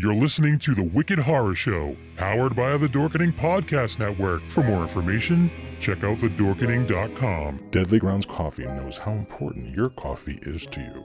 [0.00, 4.42] You're listening to The Wicked Horror Show, powered by the Dorkening Podcast Network.
[4.42, 7.70] For more information, check out thedorkening.com.
[7.72, 11.04] Deadly Grounds Coffee knows how important your coffee is to you.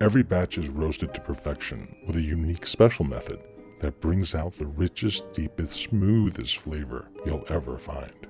[0.00, 3.38] Every batch is roasted to perfection with a unique special method
[3.80, 8.26] that brings out the richest, deepest, smoothest flavor you'll ever find.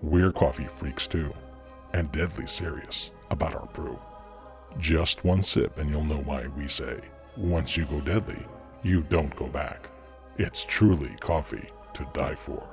[0.00, 1.34] We're coffee freaks too,
[1.92, 3.98] and deadly serious about our brew.
[4.78, 7.00] Just one sip and you'll know why we say,
[7.36, 8.38] once you go deadly,
[8.82, 9.88] you don't go back.
[10.38, 12.66] It's truly coffee to die for.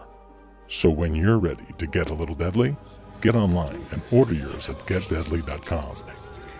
[0.67, 2.75] So when you're ready to get a little deadly,
[3.21, 5.91] get online and order yours at getdeadly.com.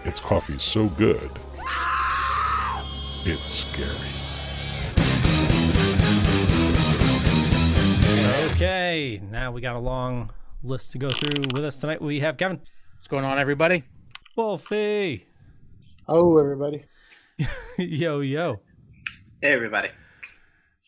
[0.06, 1.30] It's coffee so good,
[3.26, 4.14] it's scary.
[8.52, 10.32] Okay, now we got a long
[10.64, 11.44] list to go through.
[11.54, 12.60] With us tonight, we have Kevin,
[12.96, 13.84] What's going on, everybody?
[14.36, 15.26] Wolfie,
[16.08, 16.86] Oh, everybody.
[17.78, 18.60] yo yo,
[19.42, 19.90] Hey, everybody.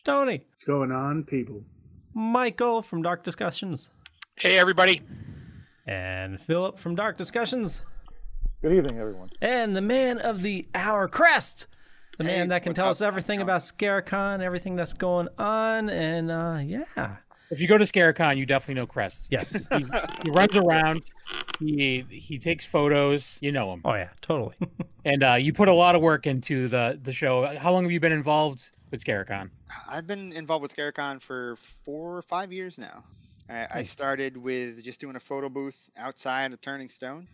[0.04, 1.62] Tony, What's going on, people?
[2.14, 3.90] Michael from Dark Discussions,
[4.36, 5.02] Hey, everybody.
[5.86, 7.82] and Philip from Dark Discussions,
[8.62, 9.28] Good evening, everyone.
[9.40, 11.66] and the man of the hour, Crest,
[12.18, 12.90] the Hey, man that can tell up?
[12.92, 17.16] us everything about Scarecon, everything that's going on, and uh, yeah,
[17.50, 19.26] If you go to Scarecon, you definitely know Crest.
[19.30, 19.84] yes, He,
[20.24, 21.02] he runs around.
[21.58, 23.38] He he takes photos.
[23.40, 24.54] You know him, oh yeah, totally.
[25.04, 27.46] and uh, you put a lot of work into the the show.
[27.46, 29.50] How long have you been involved with Scarecon?
[29.88, 33.04] I've been involved with Scarecon for four or five years now.
[33.50, 37.26] I, I started with just doing a photo booth outside of Turning Stone,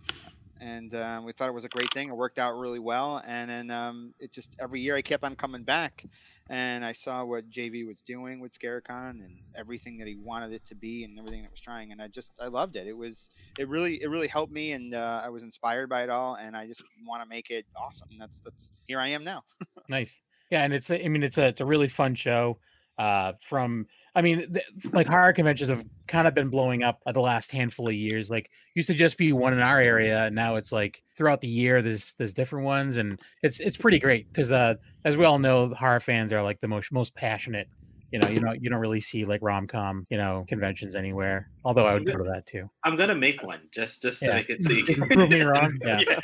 [0.60, 2.08] and um, we thought it was a great thing.
[2.08, 5.36] It worked out really well, and then um, it just every year I kept on
[5.36, 6.04] coming back,
[6.48, 10.64] and I saw what JV was doing with Scarecon and everything that he wanted it
[10.66, 12.86] to be and everything that was trying, and I just I loved it.
[12.86, 16.10] It was it really it really helped me, and uh, I was inspired by it
[16.10, 18.08] all, and I just want to make it awesome.
[18.12, 19.42] And that's that's here I am now.
[19.88, 20.20] Nice.
[20.50, 22.58] Yeah, and it's I mean it's a it's a really fun show.
[22.98, 27.12] Uh, from I mean th- like horror conventions have kind of been blowing up uh,
[27.12, 28.30] the last handful of years.
[28.30, 31.48] Like used to just be one in our area, and now it's like throughout the
[31.48, 34.74] year there's there's different ones, and it's it's pretty great because uh,
[35.04, 37.68] as we all know, horror fans are like the most most passionate.
[38.12, 41.50] You know, you know, you don't really see like rom com, you know, conventions anywhere.
[41.64, 42.70] Although I would go to that too.
[42.84, 44.34] I'm gonna make one just just to Yeah.
[44.36, 45.76] make it so you can Prove me wrong.
[45.84, 46.20] Yeah.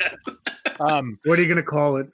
[0.79, 2.09] Um, What are you going to call it?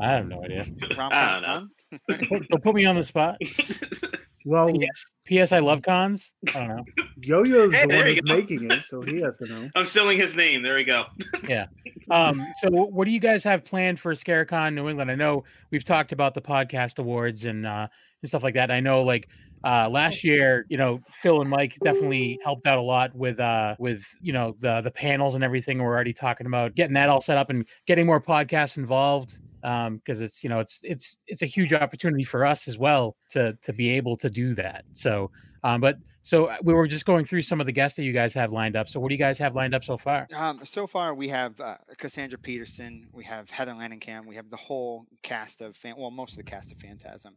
[0.00, 0.66] I have no idea.
[0.96, 1.66] Rom I don't know.
[2.08, 2.26] fun?
[2.28, 3.36] Put, don't put me on the spot.
[4.44, 5.04] Well, P.S.
[5.24, 5.52] P.S.
[5.52, 6.32] I love cons.
[6.54, 6.84] I don't know.
[7.16, 9.70] Yo-Yo's Hey, the one who's making it, so he has to know.
[9.74, 10.62] I'm stealing his name.
[10.62, 11.04] There we go.
[11.48, 11.66] Yeah.
[12.10, 15.10] Um, so what do you guys have planned for Scarecon New England?
[15.10, 17.86] I know we've talked about the podcast awards and uh,
[18.22, 18.70] and stuff like that.
[18.70, 19.28] I know like
[19.62, 23.76] uh, last year, you know, Phil and Mike definitely helped out a lot with uh,
[23.78, 25.78] with you know the the panels and everything.
[25.78, 30.20] We're already talking about getting that all set up and getting more podcasts involved because
[30.20, 33.72] it's you know it's it's it's a huge opportunity for us as well to to
[33.72, 34.84] be able to do that.
[34.92, 35.30] So,
[35.62, 38.32] um, but so we were just going through some of the guests that you guys
[38.32, 38.88] have lined up.
[38.88, 40.26] So what do you guys have lined up so far?
[40.34, 44.56] Um, so far, we have uh, Cassandra Peterson, we have Heather Langenkamp, we have the
[44.56, 47.36] whole cast of, fan- well, most of the cast of Phantasm.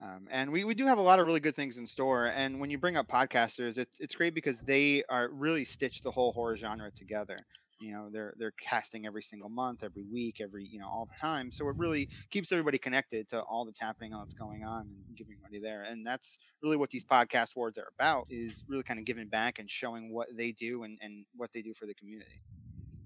[0.00, 2.32] Um, and we, we do have a lot of really good things in store.
[2.34, 6.10] And when you bring up podcasters, it's, it's great because they are really stitch the
[6.10, 7.40] whole horror genre together.
[7.80, 11.18] You know, they're they're casting every single month, every week, every you know, all the
[11.18, 11.52] time.
[11.52, 15.16] So it really keeps everybody connected to all that's happening, all that's going on, and
[15.16, 15.82] giving money there.
[15.82, 19.58] And that's really what these podcast awards are about: is really kind of giving back
[19.58, 22.42] and showing what they do and, and what they do for the community.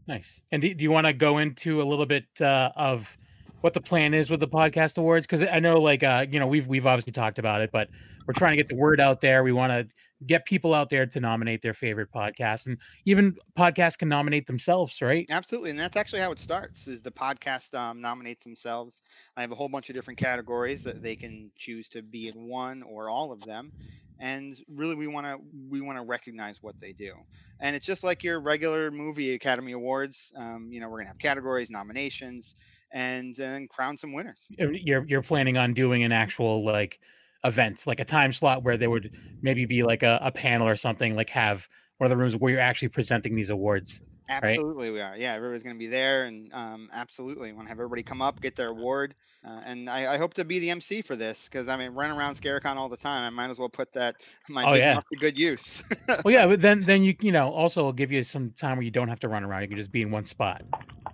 [0.08, 0.40] Nice.
[0.50, 3.16] And do, do you want to go into a little bit uh, of
[3.60, 5.26] what the plan is with the podcast awards?
[5.26, 7.88] Because I know, like, uh, you know, we've we've obviously talked about it, but
[8.26, 9.44] we're trying to get the word out there.
[9.44, 9.88] We want to
[10.26, 15.00] get people out there to nominate their favorite podcast, and even podcasts can nominate themselves,
[15.02, 15.26] right?
[15.30, 16.86] Absolutely, and that's actually how it starts.
[16.88, 19.02] Is the podcast um, nominates themselves.
[19.36, 22.48] I have a whole bunch of different categories that they can choose to be in
[22.48, 23.72] one or all of them,
[24.18, 25.38] and really we want to
[25.68, 27.12] we want to recognize what they do.
[27.60, 30.32] And it's just like your regular movie Academy Awards.
[30.36, 32.56] Um, you know, we're gonna have categories, nominations,
[32.92, 34.50] and then crown some winners.
[34.58, 37.00] You're you're planning on doing an actual like
[37.44, 39.10] event, like a time slot where there would
[39.42, 41.68] maybe be like a, a panel or something, like have
[41.98, 44.00] one of the rooms where you're actually presenting these awards.
[44.28, 45.16] Absolutely, we are.
[45.16, 48.40] Yeah, everybody's going to be there, and um, absolutely, want to have everybody come up,
[48.40, 51.68] get their award, uh, and I, I hope to be the MC for this because
[51.68, 54.16] I mean, run around Scarecon all the time, I might as well put that
[54.48, 54.94] my Oh, yeah.
[54.94, 55.82] to good use.
[56.24, 58.90] well, yeah, but then then you you know also give you some time where you
[58.90, 59.62] don't have to run around.
[59.62, 60.62] You can just be in one spot.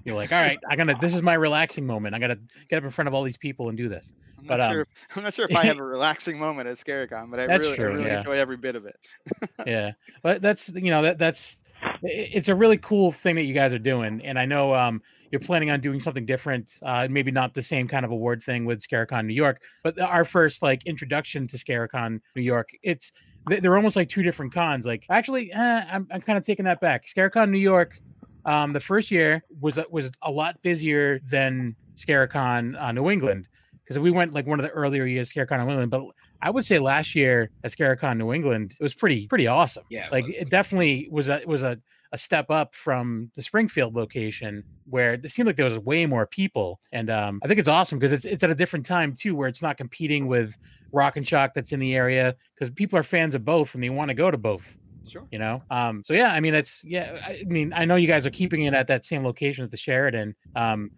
[0.04, 0.96] You're like, all right, I gotta.
[1.00, 2.14] This is my relaxing moment.
[2.14, 4.14] I gotta get up in front of all these people and do this.
[4.38, 4.80] I'm But, not sure.
[4.80, 7.44] um, If, I'm not sure if I have a relaxing moment at Scarecon, but I
[7.44, 8.18] really, true, I really yeah.
[8.18, 8.96] enjoy every bit of it.
[9.66, 9.92] yeah,
[10.22, 11.58] but that's you know that that's
[12.02, 15.40] it's a really cool thing that you guys are doing, and I know um you're
[15.40, 18.80] planning on doing something different, uh, maybe not the same kind of award thing with
[18.82, 23.12] ScareCon New York, but our first like introduction to ScareCon New York, it's
[23.50, 24.86] they- they're almost like two different cons.
[24.86, 27.04] Like actually, eh, I'm I'm kind of taking that back.
[27.04, 28.00] ScareCon New York,
[28.48, 33.46] um, the first year was a- was a lot busier than ScareCon uh, New England
[33.84, 36.02] because we went like one of the earlier years ScareCon New England, but
[36.40, 39.84] I would say last year at ScareCon New England, it was pretty pretty awesome.
[39.90, 40.36] Yeah, it like was.
[40.36, 41.78] it definitely was a was a
[42.12, 46.26] a step up from the Springfield location where it seemed like there was way more
[46.26, 49.34] people, and um, I think it's awesome because it's it's at a different time too,
[49.34, 50.58] where it's not competing with
[50.92, 53.90] Rock and Shock that's in the area because people are fans of both and they
[53.90, 54.76] want to go to both
[55.08, 55.26] Sure.
[55.30, 58.26] you know um so yeah i mean it's yeah i mean i know you guys
[58.26, 60.90] are keeping it at that same location at the Sheraton um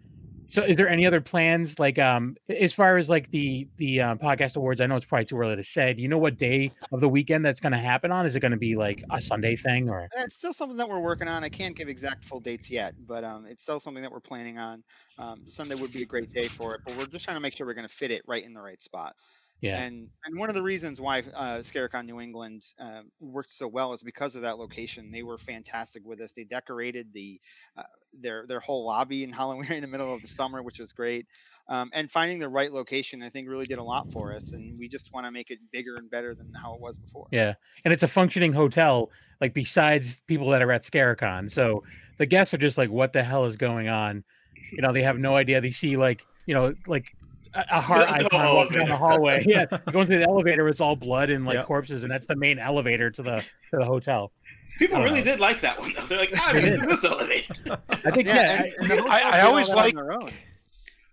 [0.47, 4.17] so is there any other plans like um as far as like the the um,
[4.19, 6.71] podcast awards i know it's probably too early to say do you know what day
[6.91, 9.21] of the weekend that's going to happen on is it going to be like a
[9.21, 11.43] sunday thing or It's still something that we're working on.
[11.43, 14.57] I can't give exact full dates yet, but um, it's still something that we're planning
[14.57, 14.83] on.
[15.17, 17.55] Um, Sunday would be a great day for it, but we're just trying to make
[17.55, 19.15] sure we're going to fit it right in the right spot.
[19.61, 23.67] Yeah And and one of the reasons why uh, ScareCon New England uh, worked so
[23.67, 25.11] well is because of that location.
[25.11, 26.33] They were fantastic with us.
[26.33, 27.39] They decorated the
[27.77, 27.83] uh,
[28.19, 31.27] their their whole lobby in Halloween in the middle of the summer, which was great.
[31.69, 34.51] Um, and finding the right location, I think, really did a lot for us.
[34.51, 37.27] And we just want to make it bigger and better than how it was before.
[37.31, 37.53] yeah
[37.85, 39.09] and it's a functioning hotel
[39.39, 41.83] like besides people that are at scarecon so
[42.17, 44.23] the guests are just like what the hell is going on
[44.71, 47.15] you know they have no idea they see like you know like
[47.53, 50.67] a, a heart The icon walking down the hallway yeah you go into the elevator
[50.69, 51.65] it's all blood and like Yep.
[51.67, 53.37] corpses and that's the main elevator to the
[53.71, 54.31] to the hotel
[54.79, 55.25] People I really know.
[55.31, 56.05] did like that one though.
[56.07, 57.53] They're like, ah, They in this elevator.
[57.89, 59.95] i think Yeah, yeah, and, and I- I- I always like-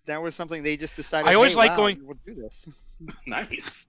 [0.06, 1.28] That was something they just decided.
[1.28, 2.68] I always "Hey, like wow, going- We'll do this.
[3.26, 3.86] nice.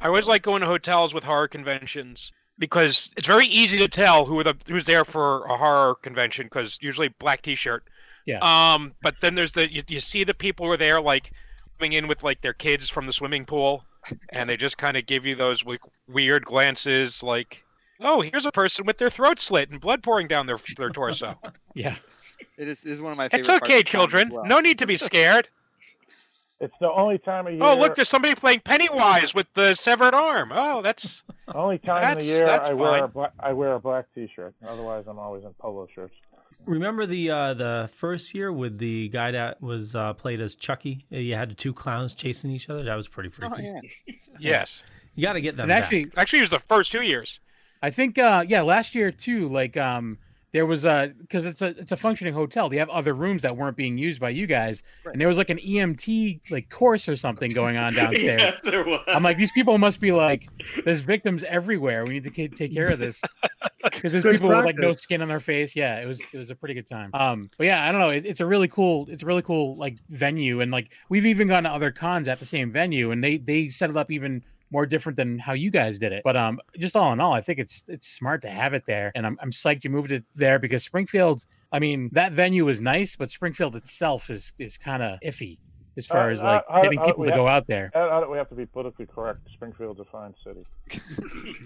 [0.00, 4.24] I always like going to hotels with horror conventions because it's very easy to tell
[4.26, 7.84] who the who's there for a horror convention because usually black T-shirt.
[8.26, 8.38] Yeah.
[8.40, 11.32] Um, but then there's the you, you see the people who are there like
[11.78, 13.84] coming in with like their kids from the swimming pool,
[14.30, 17.64] and they just kind of give you those like weird glances, like,
[18.00, 21.38] oh, here's a person with their throat slit and blood pouring down their their torso.
[21.74, 21.96] yeah
[22.56, 23.40] It is, it is one of my favorite.
[23.40, 24.30] it's okay, of children.
[24.30, 24.44] well.
[24.44, 25.48] No need to be scared.
[26.58, 27.64] It's the only time of oh, year.
[27.64, 30.52] Oh, look, there's somebody playing Pennywise with the severed arm.
[30.54, 31.22] Oh, that's
[31.54, 33.10] only time of the year that's I wear a fine.
[33.10, 34.54] black, I wear a black T-shirt.
[34.66, 36.14] Otherwise, I'm always in polo shirts.
[36.64, 41.04] Remember the uh, the first year with the guy that was uh, played as Chucky?
[41.10, 42.82] You had the two clowns chasing each other.
[42.82, 43.54] That was pretty freaky.
[43.56, 44.14] Oh, yeah.
[44.40, 44.82] yes.
[45.14, 45.64] You got to get them.
[45.64, 45.84] and back.
[45.84, 47.38] actually Actually, it was the first two years.
[47.82, 50.18] I think uh yeah, last year too, like um
[50.56, 52.70] there was a because it's a it's a functioning hotel.
[52.70, 55.12] They have other rooms that weren't being used by you guys, Right.
[55.12, 58.40] and there was like an EMT like course or something going on downstairs.
[58.40, 59.02] yes, there was.
[59.06, 60.48] I'm like, these people must be like,
[60.86, 62.04] there's victims everywhere.
[62.06, 63.20] We need to ca- take care of this
[63.84, 65.76] because there's Good people with like no skin on their face.
[65.76, 67.10] Yeah, it was it was a pretty good time.
[67.12, 68.10] Um, but yeah, I don't know.
[68.10, 71.48] It, it's a really cool, it's a really cool like venue, and like we've even
[71.48, 74.42] gone to other cons at the same venue, and they they set it up even
[74.70, 76.22] more different than how you guys did it.
[76.24, 79.12] But um, just all in all, I think it's it's smart to have it there,
[79.14, 81.44] and I'm I'm psyched you moved it there because Springfield.
[81.72, 85.58] I mean, that venue is nice, but Springfield itself is is kind of iffy
[85.96, 87.90] as far Uh, as like uh, getting uh, people we to go have- out there.
[87.94, 89.40] How, how do we have to be politically correct?
[89.52, 90.64] Springfield's a fine city.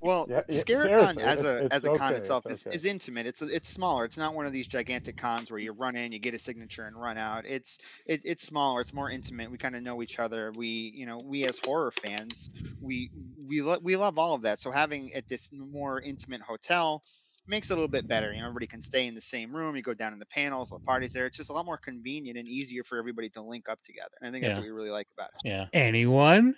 [0.00, 2.84] Well, Yeah, yeah, ScareCon as a it's as a con okay, itself it's is, is
[2.84, 3.26] intimate.
[3.26, 4.04] It's it's smaller.
[4.04, 6.86] It's not one of these gigantic cons where you run in, you get a signature,
[6.86, 7.44] and run out.
[7.44, 8.80] It's it, it's smaller.
[8.82, 9.50] It's more intimate.
[9.50, 10.52] We kind of know each other.
[10.54, 12.50] We you know we as horror fans,
[12.80, 13.10] we
[13.48, 14.60] we lo- we love all of that.
[14.60, 17.02] So having at this more intimate hotel
[17.48, 18.32] makes it a little bit better.
[18.32, 19.76] You know, everybody can stay in the same room.
[19.76, 21.26] You go down in the panels, the parties there.
[21.26, 24.10] It's just a lot more convenient and easier for everybody to link up together.
[24.20, 24.62] And I think that's Yeah.
[24.62, 25.48] what we really like about it.
[25.48, 25.66] Yeah.
[25.72, 26.56] Anyone?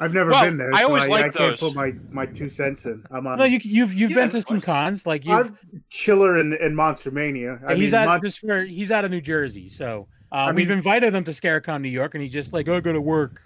[0.00, 2.24] I've never Well, been there, I so always I, like I can't put my, my
[2.24, 3.02] two cents in.
[3.10, 5.34] I'm on No, you you've you've Yeah, been to some cons like you've.
[5.34, 5.52] I've
[5.90, 7.58] Chiller and, and Monster Mania.
[7.66, 10.52] I he's mean, out Mon- just for he's out of New Jersey, so uh, I
[10.52, 13.40] we've invited him to ScareCon New York, and he just like, oh, go to work.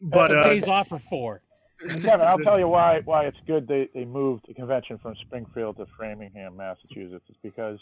[0.00, 1.42] but But uh, days off for four.
[1.80, 5.76] Kevin, I'll tell you why why it's good they, they moved the convention from Springfield
[5.78, 7.24] to Framingham, Massachusetts.
[7.28, 7.78] It's because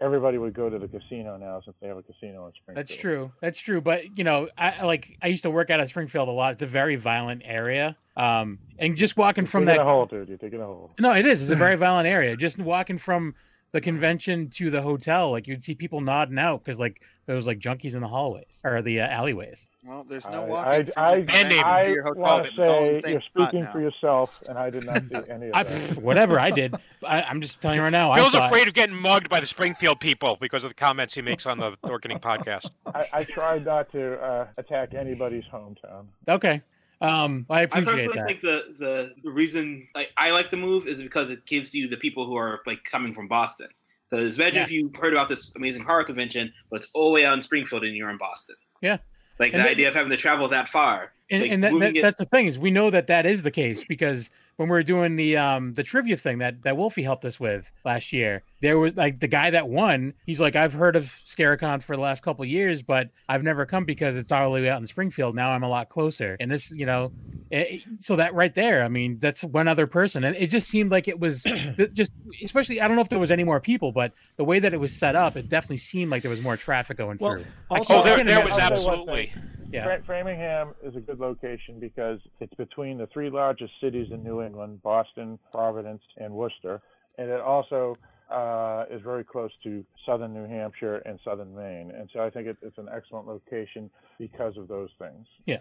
[0.00, 2.76] everybody would go to the casino now since they have a casino in Springfield.
[2.76, 3.32] That's true.
[3.40, 3.80] That's true.
[3.80, 6.54] But you know, I like I used to work out of Springfield a lot.
[6.54, 7.96] It's a very violent area.
[8.16, 10.28] Um, and just walking You're from that a hole, dude.
[10.28, 10.90] You're taking a hole.
[10.98, 11.42] No, it is.
[11.42, 12.36] It's a very violent area.
[12.36, 13.34] Just walking from
[13.72, 17.46] the convention to the hotel, like you'd see people nodding out because like there was
[17.46, 19.68] like junkies in the hallways or the uh, alleyways.
[19.84, 22.22] Well, there's I- no I- walking from I- the convention I to your hotel.
[22.22, 25.02] want to It's all in the say you're speaking for yourself, and I did not
[25.04, 25.96] see any of I, that.
[26.02, 26.74] whatever I did,
[27.06, 28.10] I, I'm just telling you right now.
[28.10, 28.42] I Phil's it.
[28.42, 31.58] afraid of getting mugged by the Springfield people because of the comments he makes on
[31.58, 32.68] the Dorkening podcast.
[32.92, 36.06] I, I tried not to uh, attack anybody's hometown.
[36.28, 36.60] Okay.
[37.00, 38.26] Um, I I personally that.
[38.26, 41.88] think the, the the reason like I like the move is because it gives you
[41.88, 43.68] the people who are like coming from Boston.
[44.10, 44.62] Because imagine Yeah.
[44.64, 47.42] if you heard about this amazing horror convention, but it's all the way out in
[47.42, 48.56] Springfield and you're in Boston.
[48.82, 48.98] Yeah.
[49.38, 51.12] Like And the then- idea of having to travel that far.
[51.30, 53.42] and, like, and that, that, it- that's the thing is we know that that is
[53.44, 54.30] the case because
[54.60, 57.72] when we were doing the um the trivia thing that that Wolfie helped us with
[57.82, 60.12] last year, there was like the guy that won.
[60.26, 63.64] He's like, I've heard of Scarecon for the last couple of years, but I've never
[63.64, 65.34] come because it's all the way out in Springfield.
[65.34, 67.10] Now I'm a lot closer, and this, you know,
[67.50, 70.90] it, so that right there, I mean, that's one other person, and it just seemed
[70.90, 71.42] like it was
[71.94, 72.12] just,
[72.44, 74.78] especially I don't know if there was any more people, but the way that it
[74.78, 77.46] was set up, it definitely seemed like there was more traffic going Well, through.
[77.70, 79.32] Also- Oh, there, there was I'll tell you one absolutely.
[79.72, 79.84] Yeah.
[79.84, 84.42] Fra- Framingham is a good location because it's between the three largest cities in New
[84.42, 86.80] England Boston, Providence, and Worcester.
[87.18, 87.96] And it also
[88.30, 91.90] uh, is very close to southern New Hampshire and southern Maine.
[91.90, 95.26] And so I think it, it's an excellent location because of those things.
[95.46, 95.58] Yeah.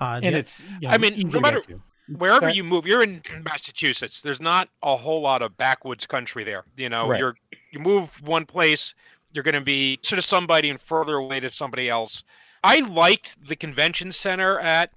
[0.00, 1.62] Uh, and the- it's you I mean, no matter-
[2.18, 2.54] Wherever Right.
[2.56, 4.22] you move, you're in Massachusetts.
[4.22, 6.64] There's not a whole lot of backwoods country there.
[6.76, 7.20] You know, Right.
[7.20, 7.36] you're
[7.70, 8.92] you move one place,
[9.32, 12.24] you're going to be sort of somebody and further away to somebody else.
[12.64, 14.90] I liked the convention center at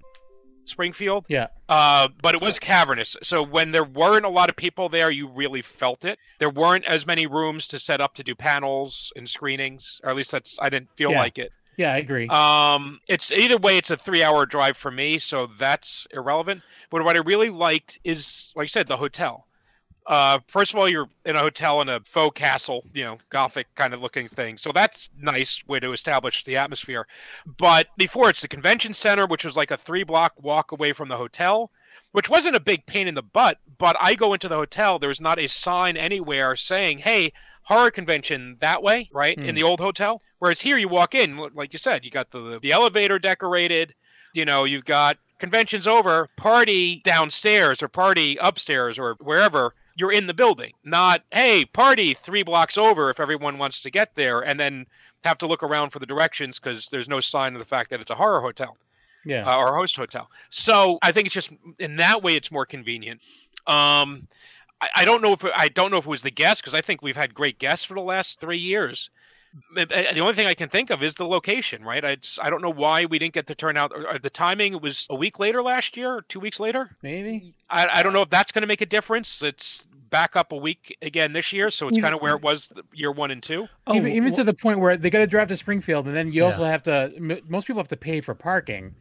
[0.64, 1.24] Springfield.
[1.28, 1.48] Yeah.
[1.68, 3.16] Uh, but it was cavernous.
[3.22, 6.18] So when there weren't a lot of people there, you really felt it.
[6.38, 10.16] There weren't as many rooms to set up to do panels and screenings, or at
[10.16, 11.18] least that's I didn't feel Yeah.
[11.20, 11.52] like it.
[11.76, 12.26] Yeah, I agree.
[12.28, 16.62] Um, it's either way, it's a three-hour drive for me, so that's irrelevant.
[16.90, 19.46] But what I really liked is, like I said, the hotel.
[20.06, 23.66] Uh, first of all, you're in a hotel in a faux castle, you know, gothic
[23.74, 24.56] kind of looking thing.
[24.56, 27.06] So that's nice way to establish the atmosphere.
[27.58, 31.16] But before, it's the convention center, which was like a three-block walk away from the
[31.16, 31.72] hotel,
[32.12, 33.58] which wasn't a big pain in the butt.
[33.78, 37.32] But I go into the hotel, there's not a sign anywhere saying, "Hey,
[37.62, 39.36] horror convention that way," right?
[39.36, 39.54] In Hmm.
[39.54, 40.22] the old hotel.
[40.38, 43.94] Whereas here, you walk in, like you said, you got the the elevator decorated.
[44.34, 49.74] You know, you've got conventions over, party downstairs or party upstairs or wherever.
[49.96, 54.14] You're in the building, not hey, party three blocks over if everyone wants to get
[54.14, 54.86] there, and then
[55.24, 58.00] have to look around for the directions because there's no sign of the fact that
[58.00, 58.76] it's a horror hotel
[59.26, 59.42] yeah.
[59.42, 60.30] uh, or host hotel.
[60.50, 63.20] So I think it's just in that way it's more convenient.
[63.66, 64.28] Um,
[64.80, 66.80] I, I don't know if I don't know if it was the guest because I
[66.80, 69.10] think we've had great guests for the last three years.
[69.74, 72.04] The only thing I can think of is the location, right?
[72.04, 73.92] I I don't know why we didn't get the turnout.
[73.92, 76.90] Or, or the timing it was a week later last year, or two weeks later.
[77.02, 77.54] Maybe.
[77.70, 79.42] I, I don't know if that's going to make a difference.
[79.42, 82.70] It's back up a week again this year, so it's kind of where it was
[82.92, 83.66] year one and two.
[83.86, 86.14] oh, even even wh- to the point where they got to drive to Springfield, and
[86.16, 86.46] then you Yeah.
[86.50, 87.12] also have to.
[87.48, 88.94] Most people have to pay for parking,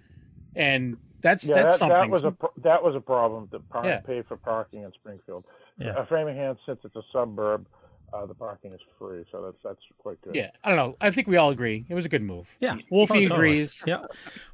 [0.55, 1.97] and that's Yeah, that's that, something.
[1.97, 3.99] that was a that was a problem to par- Yeah.
[3.99, 5.43] pay for parking in Springfield.
[5.77, 5.89] Yeah.
[5.91, 7.65] Uh, Framingham, since it's a suburb,
[8.15, 10.35] uh, the parking is free, so that's that's quite good.
[10.35, 10.95] yeah, I don't know.
[11.01, 12.47] I think we all agree it was a good move.
[12.59, 13.47] Yeah, Wolfie Oh, totally.
[13.49, 13.83] agrees.
[13.85, 14.05] Yeah.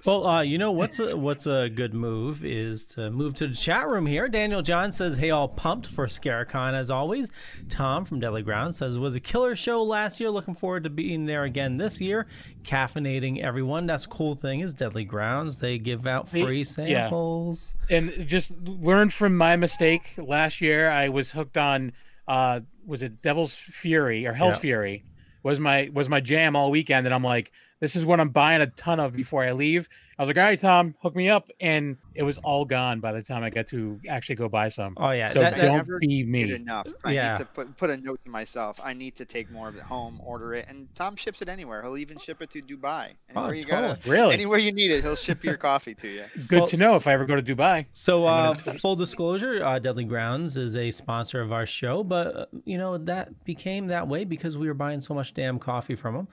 [0.05, 3.55] Well, uh, you know what's a, what's a good move is to move to the
[3.55, 4.27] chat room here.
[4.27, 7.29] Daniel John says, "Hey, all pumped for Scarecon as always."
[7.69, 10.29] Tom from Deadly Ground says, "Was a killer show last year.
[10.31, 12.27] Looking forward to being there again this year.
[12.63, 13.85] Caffeinating everyone.
[13.85, 15.57] That's a cool thing is Deadly Grounds.
[15.57, 16.63] They give out The- free yeah.
[16.63, 17.73] samples.
[17.89, 20.89] and just learn from my mistake last year.
[20.89, 21.91] I was hooked on
[22.31, 24.59] uh was it Devil's Fury or Hell's Yeah.
[24.61, 25.05] Fury
[25.43, 28.61] was my was my jam all weekend, and I'm like, this is what I'm buying
[28.61, 29.89] a ton of before I leave.
[30.21, 33.11] I was like, all right, Tom, hook me up, and it was all gone by
[33.11, 34.93] the time I got to actually go buy some.
[34.97, 36.53] Oh yeah, so that- that- don't never be me.
[36.53, 36.87] enough.
[37.03, 37.31] I Yeah.
[37.33, 38.79] need to put put a note to myself.
[38.83, 41.81] I need to take more of it home, order it, and Tom ships it anywhere.
[41.81, 43.13] He'll even ship it to Dubai.
[43.31, 43.95] Anywhere Oh, you totally.
[43.95, 46.23] gotta, Really anywhere you need it, he'll ship your coffee to you.
[46.47, 47.87] good Well- to know if I ever go to Dubai.
[47.91, 52.45] So, uh, full disclosure, uh, Deadly Grounds is a sponsor of our show, but uh,
[52.63, 56.13] you know that became that way because we were buying so much damn coffee from
[56.13, 56.27] them.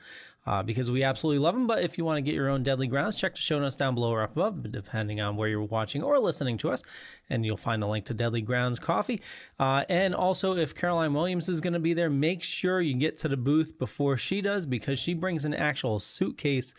[0.49, 1.67] Uh, because we absolutely love them.
[1.67, 3.95] But if you want to get your own Deadly Grounds, check the show notes down
[3.95, 6.83] below or up above, depending on where you're watching or listening to us,
[7.29, 9.21] and you'll find a link to Deadly Grounds coffee.
[9.61, 13.19] Uh, and also, if Caroline Williams is going to be there, make sure you get
[13.19, 16.73] to the booth before she does because she brings an actual suitcase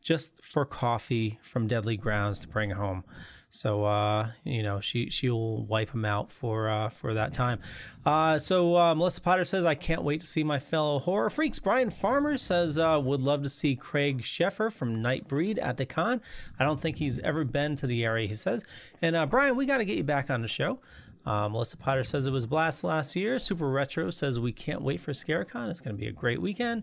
[0.00, 3.04] just for coffee from Deadly Grounds to bring home.
[3.50, 7.58] So uh, you know she she'll wipe them out for uh, for that time.
[8.06, 11.58] Uh, so uh, Melissa Potter says I can't wait to see my fellow horror freaks.
[11.58, 16.20] Brian Farmer says uh, would love to see Craig Sheffer from Nightbreed at the con.
[16.60, 18.28] I don't think he's ever been to the area.
[18.28, 18.64] He says,
[19.02, 20.78] and uh, Brian, we got to get you back on the show.
[21.26, 23.38] Melissa Potter says it was blast last year.
[23.38, 25.70] Super Retro says we can't wait for Scarecon.
[25.70, 26.82] It's going to be a great weekend.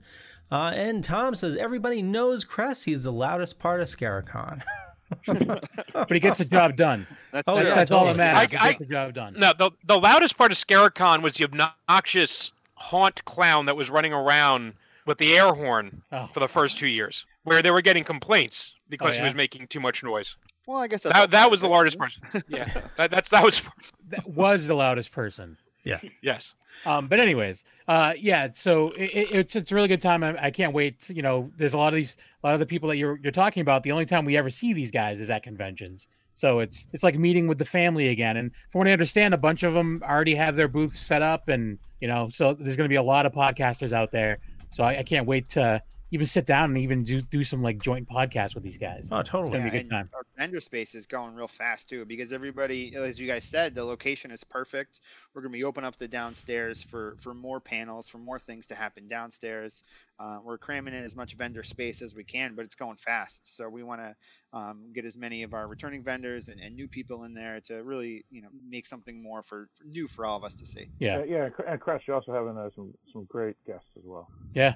[0.52, 2.84] And Tom says everybody knows Cress.
[2.84, 4.64] He's the loudest part of Scarecon.
[5.26, 7.08] But he gets the job done.
[7.32, 8.32] That's, Oh, That's, yeah, that's all that totally.
[8.34, 8.56] matters.
[8.60, 9.36] I- he gets the job done.
[9.38, 14.14] No, the the loudest part of Scarecon was the obnoxious haunt clown that was running
[14.14, 14.74] around
[15.06, 16.28] with the air horn Oh.
[16.34, 19.68] for the first two years, where they were getting complaints because Oh, he was making
[19.68, 20.36] too much noise.
[20.68, 22.22] well, I guess that's That, that was the loudest person.
[22.48, 23.62] Yeah, that, that's that was.
[24.10, 25.58] That was the loudest person.
[26.22, 26.56] Yes.
[26.86, 28.50] Um, but anyways, uh, yeah.
[28.54, 30.24] So it, it- it's it's a really good time.
[30.24, 31.10] I, I can't wait.
[31.10, 33.32] You know, there's a lot of these, a lot of the people that you're you're
[33.32, 33.84] talking about.
[33.84, 36.08] The only time we ever see these guys is at conventions.
[36.36, 38.38] So it's it's like meeting with the family again.
[38.38, 41.48] And from what I understand, a bunch of them already have their booths set up,
[41.50, 44.38] and you know, so there's going to be a lot of podcasters out there.
[44.72, 47.82] So I, I can't wait to even sit down and even do do some like
[47.82, 49.10] joint podcasts with these guys.
[49.12, 49.58] Oh, totally.
[49.60, 50.10] gonna be a good time.
[50.14, 53.84] Our vendor space is going real fast too because everybody, as you guys said, the
[53.84, 55.02] location is perfect.
[55.34, 58.76] We're gonna be opening up the downstairs for for more panels, for more things to
[58.76, 59.84] happen downstairs.
[60.20, 63.56] Uh, we're cramming in as much vendor space as we can, but it's going fast.
[63.56, 64.16] So we want to
[64.52, 67.84] um, get as many of our returning vendors and, and new people in there to
[67.84, 70.90] really, you know, make something more for, for new for all of us to see.
[70.98, 73.90] Yeah, Uh, yeah, and Cr- and Crush, you're also having uh, some some great guests
[73.96, 74.28] as well.
[74.54, 74.74] yeah.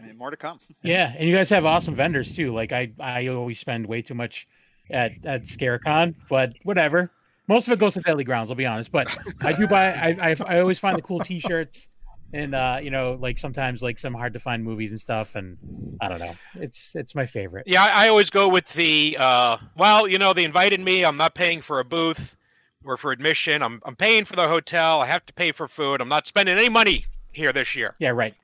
[0.00, 0.58] And more to come.
[0.82, 2.52] Yeah, and you guys have awesome vendors too.
[2.52, 4.48] Like I, I always spend way too much
[4.90, 7.10] at at ScareCon, but whatever.
[7.48, 8.50] Most of it goes to Deadly Grounds.
[8.50, 9.92] I'll be honest, but I do buy.
[9.92, 11.88] I, I, I always find the cool T-shirts,
[12.32, 15.34] and uh, you know, like sometimes like some hard to find movies and stuff.
[15.34, 15.58] And
[16.00, 16.34] I don't know.
[16.54, 17.64] It's it's my favorite.
[17.66, 21.04] Yeah, I, I always go with the uh, well, you know, they invited me.
[21.04, 22.36] I'm not paying for a booth
[22.84, 23.62] or for admission.
[23.62, 25.00] I'm I'm paying for the hotel.
[25.00, 26.00] I have to pay for food.
[26.00, 27.94] I'm not spending any money here this year.
[27.98, 28.34] Yeah, right.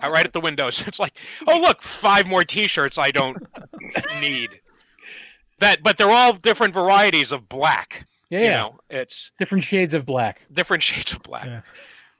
[0.00, 0.82] I right at the windows.
[0.86, 3.36] It's like, oh look, five more T-shirts I don't
[4.20, 4.50] need.
[5.60, 8.06] That, but they're all different varieties of black.
[8.30, 8.56] Yeah, You yeah.
[8.56, 10.46] know, it's different shades of black.
[10.52, 11.46] different shades of black.
[11.46, 11.60] Yeah.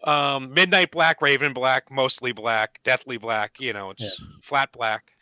[0.05, 3.53] Um, midnight black, raven black, mostly black, deathly black.
[3.61, 5.13] You know, it's flat black.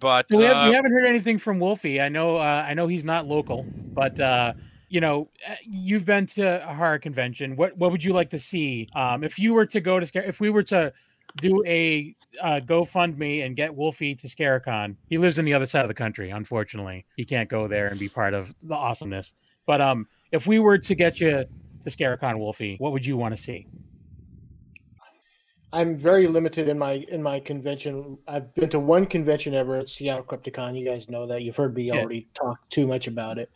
[0.00, 2.00] But So we, have, uh, we haven't heard anything from Wolfie.
[2.00, 2.36] I know.
[2.36, 4.54] Uh, I know he's not local, but uh,
[4.88, 7.54] you know, uh, you've been to a horror convention.
[7.56, 8.88] What What would you like to see?
[8.94, 10.92] Um, if you were to go to Scare, if we were to
[11.36, 15.82] do a uh, GoFundMe and get Wolfie to Scarecon, he lives in the other side
[15.82, 16.30] of the country.
[16.30, 19.34] Unfortunately, he can't go there and be part of the awesomeness.
[19.66, 21.44] But um, if we were to get you
[21.84, 23.66] to Scarecon, Wolfie, what would you want to see?
[25.72, 28.18] I'm very limited in my in my convention.
[28.26, 30.76] I've been to one convention ever at Seattle Crypticon.
[30.76, 31.42] You guys know that.
[31.42, 31.94] You've heard me Yeah.
[31.98, 33.50] already talk too much about it.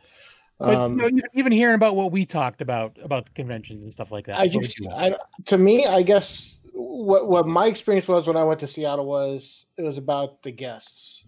[0.60, 3.92] But Um, you know, even- hearing about what we talked about about the conventions and
[3.92, 4.38] stuff like that.
[4.38, 4.80] I just.
[4.92, 9.06] I, to me, I guess what what my experience was when I went to Seattle
[9.06, 11.24] was it was about the guests.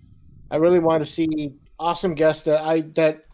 [0.50, 3.24] I really wanted to see awesome guests that I that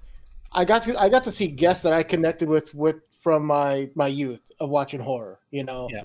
[0.52, 3.90] I got to I got to see guests that I connected with with from my
[3.94, 5.40] my youth of watching horror.
[5.50, 6.02] You know, Yeah.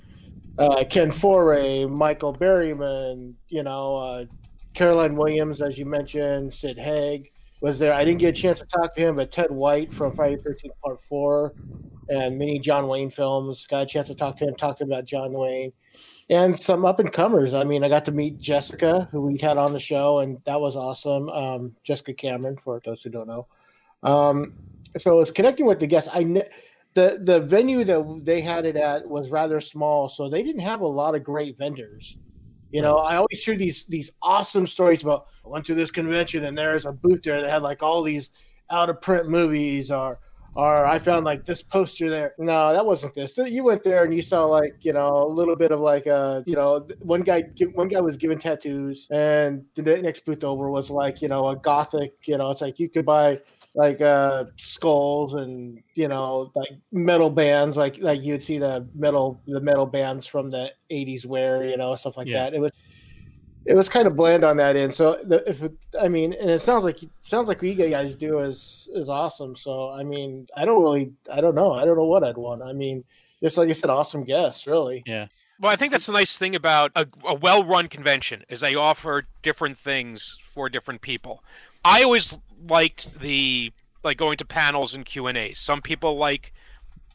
[0.58, 4.24] uh, Ken Foree, Michael Berryman, you know, uh,
[4.74, 7.92] Caroline Williams, as you mentioned, Sid Haig was there.
[7.92, 10.50] I didn't get a chance to talk to him, but Ted White from Friday the
[10.50, 11.54] 13th Part 4
[12.10, 13.66] and many John Wayne films.
[13.66, 15.72] Got a chance to talk to him, talked about John Wayne
[16.30, 17.54] and some up and comers.
[17.54, 20.60] I mean, I got to meet Jessica, who we had on the show, and that
[20.60, 21.28] was awesome.
[21.30, 23.46] Um, Jessica Cameron, for those who don't know.
[24.02, 24.54] Um,
[24.96, 26.08] so it's connecting with the guests.
[26.12, 26.48] I kn-
[26.94, 30.80] the the venue that they had it at was rather small, so they didn't have
[30.80, 32.16] a lot of great vendors.
[32.70, 36.44] You know, I always hear these these awesome stories about I went to this convention
[36.44, 38.30] and there's a booth there that had like all these
[38.70, 40.20] out of print movies or
[40.54, 42.34] or I found like this poster there.
[42.38, 43.36] No, that wasn't this.
[43.38, 46.42] You went there and you saw like you know a little bit of like a
[46.46, 50.90] you know one guy one guy was given tattoos and the next booth over was
[50.90, 53.38] like you know a gothic you know it's like you could buy
[53.78, 59.40] like uh skulls and you know like metal bands like like you'd see the metal
[59.46, 62.40] the metal bands from the 80s wear you know stuff like Yeah.
[62.42, 62.54] that.
[62.54, 62.72] It was
[63.66, 64.94] it was kind of bland on that end.
[64.94, 68.16] So the, if it, i mean and it sounds like sounds like what you guys
[68.16, 69.54] do is is awesome.
[69.54, 71.72] So i mean i don't really i don't know.
[71.72, 72.62] I don't know what i'd want.
[72.62, 73.04] I mean
[73.40, 75.04] just like you said awesome guests really.
[75.06, 75.28] Yeah.
[75.60, 79.24] Well, I think that's the nice thing about a, a well-run convention is they offer
[79.42, 81.42] different things for different people.
[81.84, 83.72] I always liked the
[84.04, 85.58] like going to panels and Q and A's.
[85.60, 86.52] Some people like,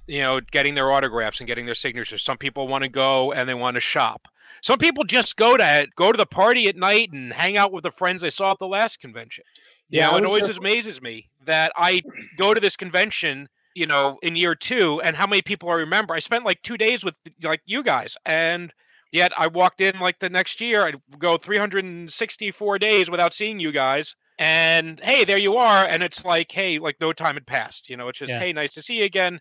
[0.07, 2.21] you know, getting their autographs and getting their signatures.
[2.23, 4.27] Some people want to go and they want to shop.
[4.61, 7.83] Some people just go to go to the party at night and hang out with
[7.83, 9.43] the friends they saw at the last convention.
[9.89, 12.01] You Yeah, know, it always there- amazes me that I
[12.37, 16.13] go to this convention, you know, in year two, and how many people I remember.
[16.13, 18.71] I spent like two days with like you guys, and
[19.11, 20.83] yet I walked in like the next year.
[20.85, 26.25] I'd go 364 days without seeing you guys, and hey, there you are, and it's
[26.25, 27.89] like, hey, like no time had passed.
[27.89, 28.39] You know, it's just Yeah.
[28.39, 29.39] hey, nice to see you again.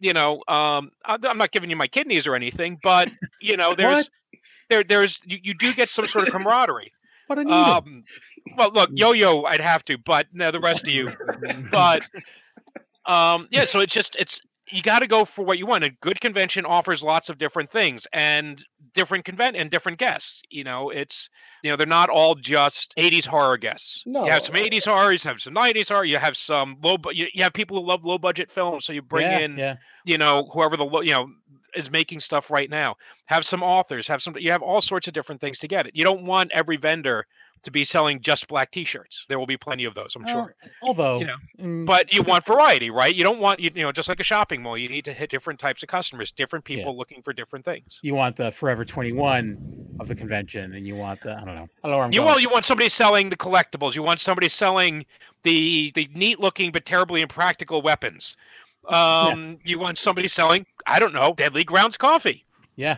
[0.00, 4.08] You know, um, I'm not giving you my kidneys or anything, but you know, there's
[4.70, 6.92] there there's you, you do get some sort of camaraderie.
[7.26, 7.50] What a.
[7.50, 8.04] Um,
[8.56, 11.10] well, look, Yo-Yo, I'd have to, but no, the rest of you.
[11.70, 12.04] But
[13.06, 14.40] um, yeah, so it's just it's
[14.70, 15.84] you got to go for what you want.
[15.84, 20.42] A good convention offers lots of different things and different convent and different guests.
[20.48, 21.28] You know, it's
[21.62, 24.02] you know they're not all just '80s horror guests.
[24.06, 24.24] No.
[24.24, 26.96] you have some uh, '80s horror, you have some '90s horror, you have some low,
[27.12, 29.76] you, you have people who love low budget films, so you bring yeah, in yeah.
[30.04, 31.28] you know whoever the you know
[31.76, 32.94] is making stuff right now.
[33.26, 34.08] Have some authors.
[34.08, 34.36] Have some.
[34.38, 35.94] You have all sorts of different things to get it.
[35.94, 37.26] You don't want every vendor
[37.64, 39.26] to be selling just black T-shirts.
[39.28, 40.54] There will be plenty of those, I'm Well, sure.
[40.82, 43.14] Although, You know, mm, But you want variety, right?
[43.14, 44.78] You don't want you, you know just like a shopping mall.
[44.78, 47.98] You need to hit different types of customers, different people looking for different things.
[48.02, 51.68] you want the Forever 21 of the convention, and you want the I don't know.
[51.82, 52.26] I don't know where I'm You going.
[52.28, 53.94] well, you want somebody selling the collectibles.
[53.94, 55.04] You want somebody selling
[55.42, 58.36] the the neat looking but terribly impractical weapons.
[58.88, 62.44] Um, you want somebody selling I don't know Deadly Grounds coffee.
[62.76, 62.96] yeah,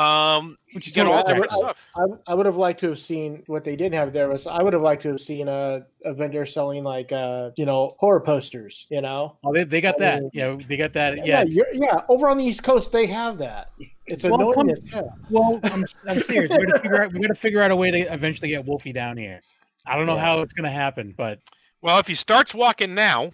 [0.00, 1.88] Um, which you is get all I different would- stuff.
[1.96, 4.62] I, I would have liked to have seen what they didn't have there was I
[4.62, 8.20] would have liked to have seen a, a vendor selling like uh you know horror
[8.20, 10.22] posters you know Oh, they, they got that.
[10.22, 10.30] Oh.
[10.34, 11.24] Yeah, they got that.
[11.26, 11.64] yeah Yeah.
[11.72, 13.70] yeah over on the East Coast they have that
[14.06, 15.18] it's Well, annoying come- as hell.
[15.30, 16.56] Well, I'm, I'm serious.
[16.56, 17.12] We got to figure out.
[17.12, 19.40] We got to figure out a way to eventually get Wolfie down here.
[19.86, 20.20] I don't know Yeah.
[20.20, 21.40] how it's gonna happen, but
[21.82, 23.30] Well, if he starts walking now,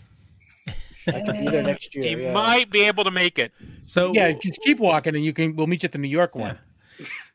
[1.06, 2.32] I could be there next year he yeah.
[2.32, 3.52] might be able to make it.
[3.86, 5.56] So yeah, just keep walking, and you can.
[5.56, 6.58] We'll meet you at the New York one.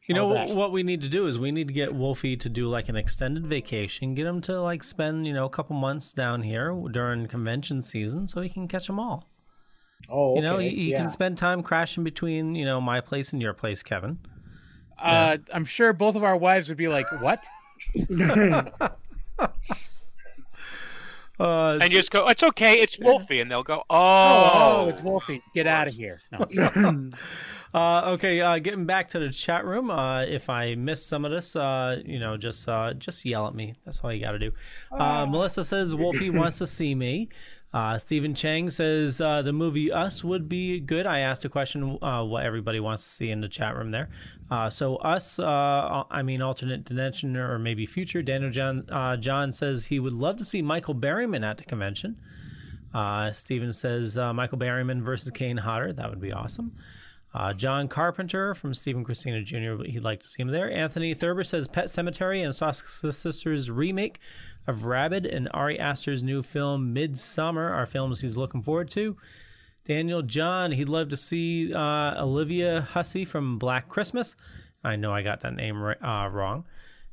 [0.07, 0.55] You know All that.
[0.55, 2.95] what we need to do is we need to get Wolfie to do like an
[2.95, 7.27] extended vacation, get him to like spend you know a couple months down here during
[7.27, 9.27] convention season, so he can catch them all.
[10.09, 10.99] oh You know, he, he yeah.
[10.99, 14.19] can spend time crashing between you know my place and your place, Kevin.
[14.97, 17.45] Uh, I'm sure both of our wives would be like, "What?"
[21.39, 25.01] Uh, And you just go, it's okay, it's Wolfie, and they'll go, Oh, oh, it's
[25.01, 25.41] Wolfie.
[25.53, 26.21] Get out of here.
[26.31, 27.11] No.
[27.73, 29.91] Uh, okay, uh, getting back to the chat room.
[29.91, 33.53] Uh, if I miss some of this, uh, you know, just uh, just yell at
[33.53, 33.75] me.
[33.85, 34.51] That's all you got to do.
[34.89, 37.27] Uh, Melissa says Wolfie wants to see me.
[37.77, 41.05] Uh, Stephen Chang says uh, the movie Us would be good.
[41.05, 44.09] I asked a question uh, what everybody wants to see in the chat room there.
[44.49, 48.23] Uh, so Us, uh, I mean alternate dimension or maybe future.
[48.23, 52.17] Daniel John uh, John says he would love to see Michael Berryman at the convention.
[53.33, 55.93] Steven says Michael Berryman versus Kane Hodder.
[55.93, 56.75] That would be awesome.
[57.57, 59.83] John Carpenter from Stephen Christina Jr.
[59.83, 60.71] He'd like to see him there.
[60.71, 64.19] Anthony Thurber says Pet Sematary and Soska Sisters remake
[64.67, 69.17] of Rabid and Ari Aster's new film Midsommar are films he's looking forward to.
[69.85, 74.35] Daniel John, he'd love to see uh, Olivia Hussey from Black Christmas.
[74.83, 76.65] I know I got that name ri- uh, wrong.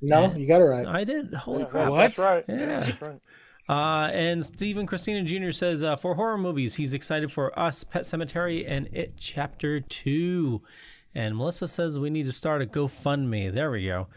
[0.03, 1.33] no you got it right I did.
[1.33, 1.91] Holy Yeah, crap!
[1.91, 1.99] What?
[1.99, 2.45] That's right.
[2.49, 2.81] Yeah.
[2.81, 3.21] That's right.
[3.67, 5.51] Uh, and Stephen Christina Jr.
[5.51, 10.61] says uh, for horror movies, he's excited for Us, Pet Sematary, and It Chapter Two.
[11.15, 13.55] And Melissa says we need to start a GoFundMe.
[13.55, 14.09] There we go.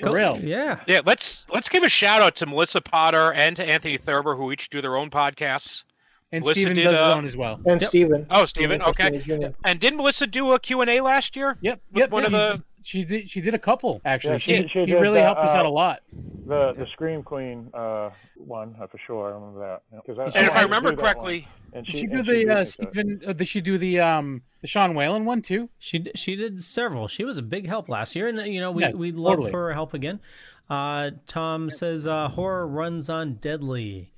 [0.00, 0.38] For real.
[0.42, 0.80] Yeah.
[0.86, 1.00] yeah.
[1.04, 4.68] Let's let's give a shout out to Melissa Potter and to Anthony Thurber, who each
[4.70, 5.84] do their own podcasts.
[6.32, 7.60] And Melissa Steven did, does his uh, own as well.
[7.64, 7.88] and Yep.
[7.90, 9.10] Steven Oh, Steven, okay.
[9.10, 11.56] Christina And didn't Melissa do a Q and A last year?
[11.60, 11.80] Yep.
[11.94, 12.10] Yep.
[12.10, 13.30] one she, of the- she did.
[13.30, 14.32] She did a couple actually.
[14.32, 16.00] Yeah, she she- she, she did really the, helped us out uh, a lot.
[16.46, 19.30] The the Scream Queen uh, one uh, for sure.
[19.30, 19.82] I remember that.
[19.92, 22.06] Yeah, 'cause I- And And if I remember do that one, correctly, and Did she,
[22.06, 22.66] do and the beat uh, me to it.
[22.68, 23.20] Stephen?
[23.26, 25.70] Uh, did she do the um the Sean Whalen one too?
[25.78, 27.08] She she did several.
[27.08, 29.32] She was a big help last year, and uh, you know we Yeah, we'd love
[29.34, 29.50] totally.
[29.50, 30.20] for her help again.
[30.68, 34.12] Uh, Tom says uh, horror runs on Deadly.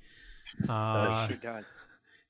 [0.67, 1.65] Uh, Shoot, God.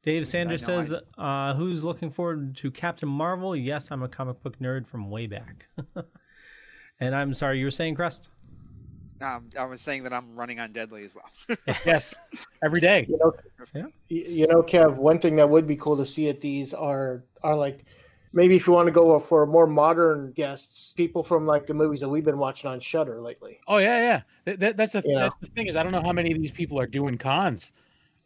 [0.03, 4.57] Dave Sanders says, uh, "Who's looking forward to Captain Marvel?" Yes, I'm a comic book
[4.59, 5.67] nerd from way back.
[6.99, 8.29] and I'm sorry, you were saying Crest.
[9.21, 11.57] Um, I was saying that I'm running on Deadly as well.
[11.85, 12.13] Yes,
[12.63, 13.05] every day.
[13.09, 13.33] you know
[13.73, 13.85] Yeah.
[14.09, 17.55] you know kev one thing that would be cool to see at these are are
[17.55, 17.85] like
[18.33, 21.99] maybe if you want to go for more modern guests people from like the movies
[22.01, 24.21] that we've been watching on Shudder lately Oh yeah, yeah.
[24.45, 25.19] That, that, that's the Yeah.
[25.19, 27.71] that's the thing is I don't know how many of these people are doing cons,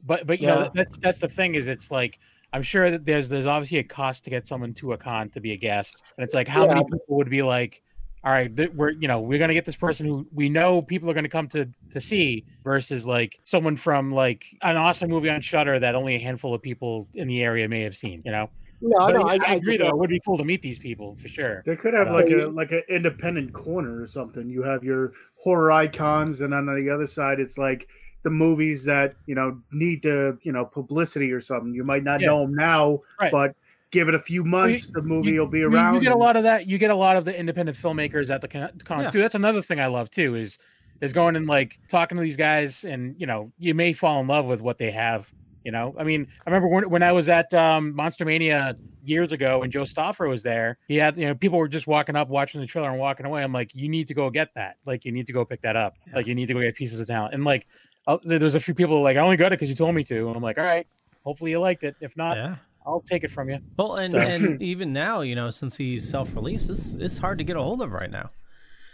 [0.05, 0.55] but but you Yeah.
[0.55, 2.19] know that's that's the thing is it's like
[2.53, 5.39] I'm sure that there's there's obviously a cost to get someone to a con to
[5.39, 7.81] be a guest, and it's like how many people would be like,
[8.23, 11.09] all right, th- we're you know we're gonna get this person who we know people
[11.09, 15.41] are gonna come to to see versus like someone from like an awesome movie on
[15.41, 18.49] Shudder that only a handful of people in the area may have seen, you know.
[18.81, 20.77] no But no I, I, agree get though, it would be cool to meet these
[20.79, 21.63] people for sure.
[21.65, 24.49] They could have Uh, like a like an independent corner or something.
[24.49, 27.87] You have your horror icons, and on the other side, it's like
[28.23, 31.73] the movies that you know need to you know publicity or something.
[31.73, 32.27] You might not Yeah.
[32.27, 33.31] know them now, Right.
[33.31, 33.55] but
[33.91, 35.95] give it a few months, the movie you, will be around.
[35.95, 36.65] You, get a lot of that.
[36.65, 39.11] You get a lot of the independent filmmakers at the con- cons Yeah.
[39.11, 39.21] too.
[39.21, 40.35] That's another thing I love too.
[40.35, 40.57] Is
[41.01, 44.27] is going and like talking to these guys, and you know, you may fall in
[44.27, 45.29] love with what they have.
[45.63, 49.31] You know, I mean, I remember when, when I was at um, Monster Mania years
[49.31, 50.79] ago, and Joe Stauffer was there.
[50.87, 53.43] He had, you know, people were just walking up, watching the trailer, and walking away.
[53.43, 54.77] I'm like, you need to go get that.
[54.87, 55.97] Like, you need to go pick that up.
[56.15, 57.35] Like, you need to go get pieces of talent.
[57.35, 57.67] And like,
[58.07, 60.27] i there's a few people like, I only got it because you told me to.
[60.27, 60.87] And I'm like, all right,
[61.23, 61.95] hopefully you liked it.
[62.01, 62.55] If not, yeah.
[62.85, 63.59] I'll take it from you.
[63.77, 67.43] Well, and, So- and even now, you know, since he's self-released, it's, it's hard to
[67.43, 68.31] get a hold of right now.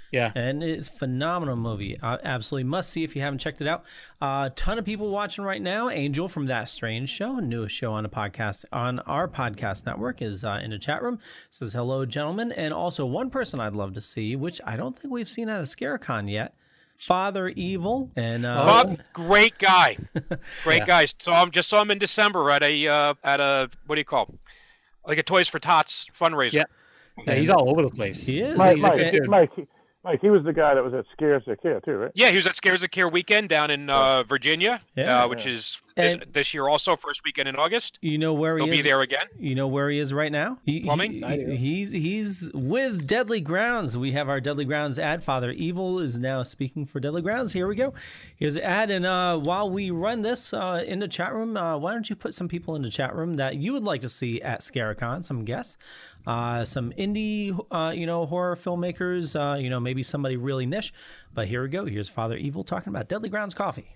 [0.10, 0.32] Yeah.
[0.36, 2.00] and it's a phenomenal movie.
[2.00, 3.84] Uh, absolutely must see if you haven't checked it out.
[4.21, 5.89] A uh, ton of people watching right now.
[5.89, 10.45] Angel from That Strange Show, newest show on a podcast on our podcast network, is
[10.45, 11.19] uh, in the chat room.
[11.50, 15.13] Says hello, gentlemen, and also one person I'd love to see, which I don't think
[15.13, 16.56] we've seen at a Scarecon yet.
[16.97, 19.97] Father Evil and uh, Bob, great guy,
[20.63, 20.86] great Yeah.
[20.86, 21.05] guy.
[21.19, 24.05] Saw him just saw him in December at a uh, at a what do you
[24.05, 24.33] call,
[25.05, 26.53] like a Toys for Tots fundraiser.
[26.53, 26.63] Yeah.
[27.25, 28.23] Yeah, he's all over the place.
[28.25, 28.57] he is.
[28.57, 29.29] Mike, he's a Mike, good dude.
[29.29, 29.67] Mike, he-
[30.03, 32.12] Mike, he was the guy that was at Scares That Care too, right?
[32.13, 35.23] Yeah, he was at Scares of Care weekend down in uh, Virginia, Yeah.
[35.23, 37.97] uh, which is this, And- this year also first weekend in August.
[38.01, 38.83] You know where he He'll is.
[38.83, 39.25] be there again.
[39.39, 40.60] You know where he is right now?
[40.63, 41.23] He, Plumbing?
[41.23, 43.97] he- he's he's with Deadly Grounds.
[43.97, 45.23] We have our Deadly Grounds ad.
[45.23, 47.53] Father Evil is now speaking for Deadly Grounds.
[47.53, 47.93] Here we go.
[48.36, 48.91] Here's the ad.
[48.91, 52.15] And uh, while we run this uh, in the chat room, uh, why don't you
[52.15, 55.23] put some people in the chat room that you would like to see at Scarecon?
[55.25, 55.77] Some guests,
[56.25, 59.36] uh, some indie, uh, you know, horror filmmakers.
[59.36, 60.93] Uh, you know, maybe somebody really niche.
[61.33, 61.86] But here we go.
[61.86, 63.95] Here's Father Evil talking about Deadly Grounds coffee.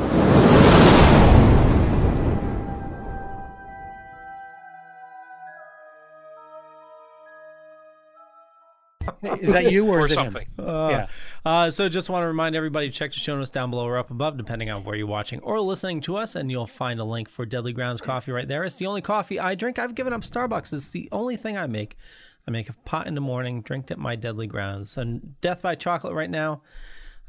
[9.23, 10.25] Is that you or, Or is it him?
[10.33, 10.47] something.
[10.59, 11.07] Uh, Yeah.
[11.45, 13.97] Uh, so just want to remind everybody to check the show notes down below or
[13.97, 17.03] up above, depending on where you're watching or listening to us, and you'll find a
[17.03, 18.63] link for Deadly Grounds coffee right there.
[18.63, 19.79] It's the only coffee I drink.
[19.79, 20.73] I've given up Starbucks.
[20.73, 21.97] It's the only thing I make.
[22.47, 24.97] I make a pot in the morning, drink it at my Deadly Grounds.
[24.97, 26.63] And Death by Chocolate right now,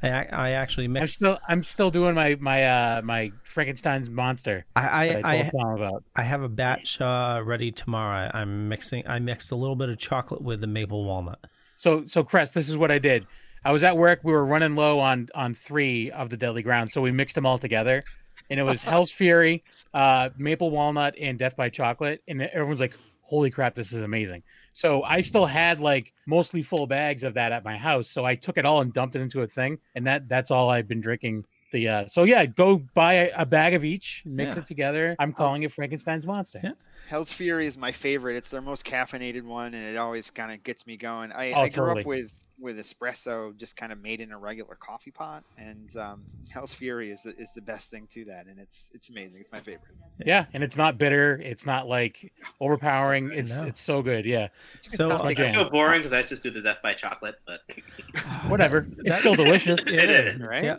[0.02, 1.12] I, I actually I'm mix.
[1.12, 4.64] still I'm still doing my my uh my Frankenstein's monster.
[4.74, 6.04] I, I, I I, told Tom about.
[6.16, 8.30] I have a batch uh, ready tomorrow.
[8.32, 9.06] I, I'm mixing.
[9.06, 11.38] I mixed a little bit of chocolate with the maple walnut.
[11.82, 13.26] So so Crest, this is what I did.
[13.64, 14.20] I was at work.
[14.22, 17.44] We were running low on on three of the deadly grounds, so we mixed them
[17.44, 18.04] all together,
[18.50, 22.94] and it was Hell's Fury, uh, Maple Walnut, and Death by Chocolate, and everyone's like,
[23.22, 27.50] "Holy crap, this is amazing!" So I still had like mostly full bags of that
[27.50, 30.06] at my house, so I took it all and dumped it into a thing, and
[30.06, 31.46] that that's all I've been drinking.
[31.72, 34.58] The uh, so yeah, go buy a, a bag of each, mix Yeah.
[34.60, 35.16] it together.
[35.18, 36.60] I'm calling it Frankenstein's monster.
[36.62, 36.72] Yeah.
[37.08, 38.36] Hell's Fury is my favorite.
[38.36, 41.32] It's their most caffeinated one, and it always kind of gets me going.
[41.32, 42.00] I, Oh, I grew totally.
[42.02, 46.22] up with with espresso, just kind of made in a regular coffee pot, and um,
[46.48, 49.40] Hell's Fury is the, is the best thing to that, and it's it's amazing.
[49.40, 49.94] It's my favorite.
[50.24, 51.40] Yeah, and it's not bitter.
[51.42, 53.30] It's not like overpowering.
[53.32, 53.66] It's No.
[53.66, 54.24] it's so good.
[54.24, 54.48] Yeah,
[54.82, 55.48] So tough to uh.
[55.48, 57.60] I feel boring because I just do the death by chocolate, but
[58.48, 58.86] whatever.
[58.98, 59.80] It's still delicious.
[59.92, 60.64] It is, right?
[60.64, 60.76] Yeah.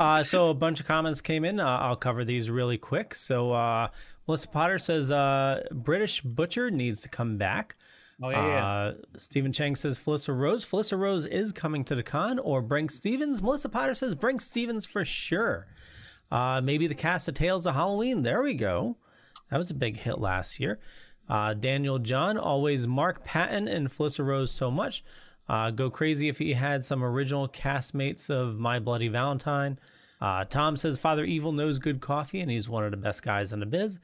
[0.00, 1.60] Uh, so a bunch of comments came in.
[1.60, 3.14] Uh, I'll cover these really quick.
[3.14, 3.88] So uh,
[4.26, 7.76] Melissa Potter says uh, British Butcher needs to come back.
[8.22, 8.66] Oh yeah, yeah.
[8.66, 10.64] Uh, Stephen Chang says Felissa Rose.
[10.64, 13.42] Felissa Rose is coming to the con, or Brinke Stevens.
[13.42, 15.66] Melissa Potter says Brinke Stevens for sure.
[16.30, 18.22] Uh, maybe the cast of Tales of Halloween.
[18.22, 18.96] There we go.
[19.50, 20.80] That was a big hit last year.
[21.28, 25.04] Uh, Daniel John, always Mark Patton and Felissa Rose so much.
[25.48, 29.78] Uh, go crazy if he had some original castmates of My Bloody Valentine.
[30.20, 33.52] Uh, Tom says Father Evil knows good coffee and he's one of the best guys
[33.52, 33.98] in the biz.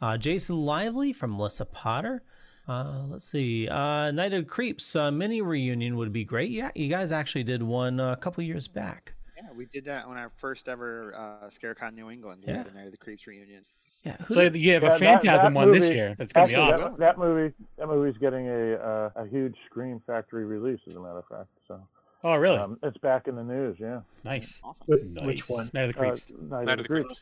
[0.00, 2.22] Uh, Jason Lively from Melissa Potter.
[2.68, 3.66] Uh, let's see.
[3.68, 6.50] Uh, Night of Creeps uh, mini reunion would be great.
[6.50, 9.14] Yeah, you guys actually did one uh, a couple years back.
[9.36, 12.44] Yeah, we did that on our first ever uh, Scarecon New England.
[12.46, 12.62] Yeah.
[12.64, 13.64] the Night of the Creeps reunion.
[14.04, 14.16] Yeah.
[14.30, 16.14] So you have Yeah, a Phantasm that one this year.
[16.18, 16.92] That's gonna be awesome.
[16.92, 21.00] that, that movie, that movie's getting a uh, a huge Scream Factory release, as a
[21.00, 21.48] matter of fact.
[21.66, 21.80] So
[22.22, 22.58] Oh really?
[22.58, 23.76] um, it's back in the news.
[23.80, 24.58] Yeah, nice.
[24.62, 25.14] Awesome.
[25.14, 25.24] nice.
[25.26, 25.70] Which one?
[25.74, 26.30] Night of the Uh, Creeps.
[26.30, 27.20] Night, Night of of the the Creeps.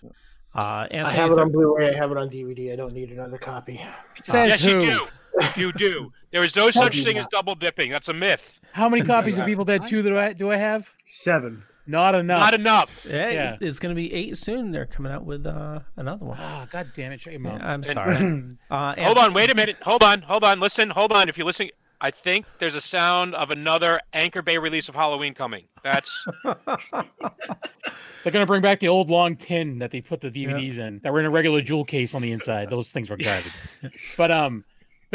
[0.54, 1.94] uh, I have it on Blu-ray.
[1.94, 2.72] I have it on DVD.
[2.72, 3.80] I don't need another copy.
[4.22, 5.06] Says yes, who?
[5.40, 5.60] You do.
[5.60, 6.12] You do.
[6.32, 7.90] There is no such thing as double dipping.
[7.90, 8.60] That's a myth.
[8.72, 10.88] How many copies of Evil Dead Two do I do I have?
[11.04, 11.62] Seven.
[11.88, 12.40] Not enough.
[12.40, 13.06] Not enough.
[13.08, 13.56] Yeah, Yeah.
[13.60, 14.72] it's going to be eight soon.
[14.72, 16.36] They're coming out with uh, another one.
[16.40, 17.20] Ah, god damn it!
[17.20, 17.60] Shut your mouth.
[17.62, 18.42] I'm sorry.
[18.70, 19.76] Uh, Hold on, wait a minute.
[19.82, 20.58] Hold on, hold on.
[20.58, 21.28] Listen, hold on.
[21.28, 21.70] If you listen,
[22.00, 25.64] I think there's a sound of another Anchor Bay release of Halloween coming.
[25.84, 30.98] That's They're gonna bring back the old long tin that they put the DVDs in
[31.04, 32.68] that were in a regular jewel case on the inside.
[32.70, 33.52] Those things were garbage.
[34.16, 34.64] but um,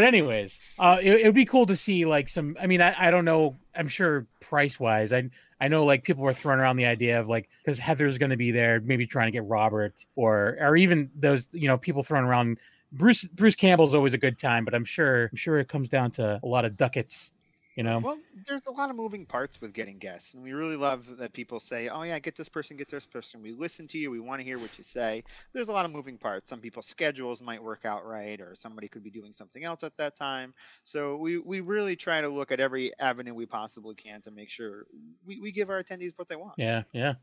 [0.01, 2.57] but anyways, uh, it, would be cool to see like some.
[2.59, 3.55] I mean, I, I don't know.
[3.75, 7.27] I'm sure price wise, I I know like people were throwing around the idea of
[7.27, 11.49] like because Heather's gonna be there, maybe trying to get Robert or or even those
[11.51, 12.57] you know people throwing around.
[12.91, 16.09] Bruce Bruce Campbell's always a good time, but I'm sure I'm sure it comes down
[16.13, 17.31] to a lot of ducats.
[17.75, 18.03] You know.
[18.03, 21.33] Well, there's a lot of moving parts with getting guests, and we really love that
[21.33, 24.09] people say, "Oh yeah, get this person, get this person." We listen to you.
[24.11, 25.23] We want to hear what you say.
[25.53, 26.49] There's a lot of moving parts.
[26.49, 29.95] Some people's schedules might work out right, or somebody could be doing something else at
[29.97, 30.53] that time.
[30.83, 34.49] So we we really try to look at every avenue we possibly can to make
[34.49, 34.85] sure
[35.23, 36.57] we, we give our attendees what they want.
[36.57, 37.15] Yeah, yeah.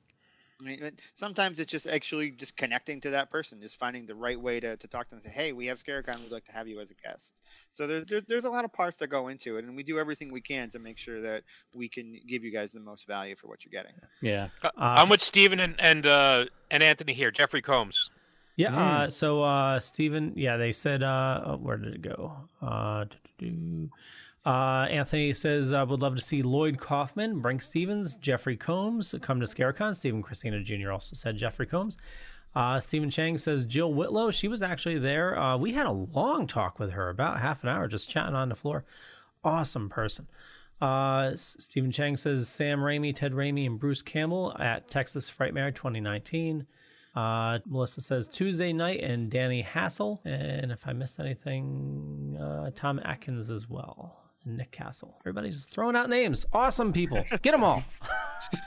[0.61, 4.41] I mean, sometimes it's just actually just connecting to that person, just finding the right
[4.41, 6.53] way to, to talk to them and say, hey, we have Scarecon, we'd like to
[6.53, 7.41] have you as a guest.
[7.71, 10.01] So there, there, there's a lot of parts that go into it, and we do
[10.01, 13.37] everything we can to make sure that we can give you guys the most value
[13.37, 13.97] for what you're getting.
[14.21, 14.49] Yeah.
[14.65, 17.31] Uh, I'm with Steven and and uh, and Anthony here.
[17.31, 18.11] Jeffrey Combs.
[18.57, 18.71] Yeah.
[18.71, 18.79] Hmm.
[18.79, 22.33] Uh, so uh, Stephen, yeah, they said, uh, oh, where did it go?
[22.61, 23.05] Uh.
[24.47, 29.41] Uh, Anthony says, I would love to see Lloyd Kaufman, Brinke Stevens, Jeffrey Combs come
[29.41, 29.95] to Scarecon.
[29.95, 30.93] Stephen Christina Jr.
[30.93, 31.97] also said Jeffrey Combs.
[32.55, 34.31] Uh, Stephen Chang says Jill Whitlow.
[34.31, 35.39] She was actually there.
[35.39, 38.49] Uh, we had a long talk with her, about half an hour, just chatting on
[38.49, 38.85] the floor.
[39.45, 40.27] Awesome person.
[40.81, 46.67] Uh, Stephen Chang says Sam Raimi, Ted Raimi, and Bruce Campbell at Texas Frightmare 2019.
[47.15, 50.21] Uh, Melissa says Tuesday Knight and Danny Hassel.
[50.25, 54.28] And if I missed anything, uh, Tom Atkins as well.
[54.49, 55.15] And Nick Castle.
[55.21, 56.47] Everybody's throwing out names.
[56.53, 57.23] Awesome people.
[57.43, 57.83] Get them all.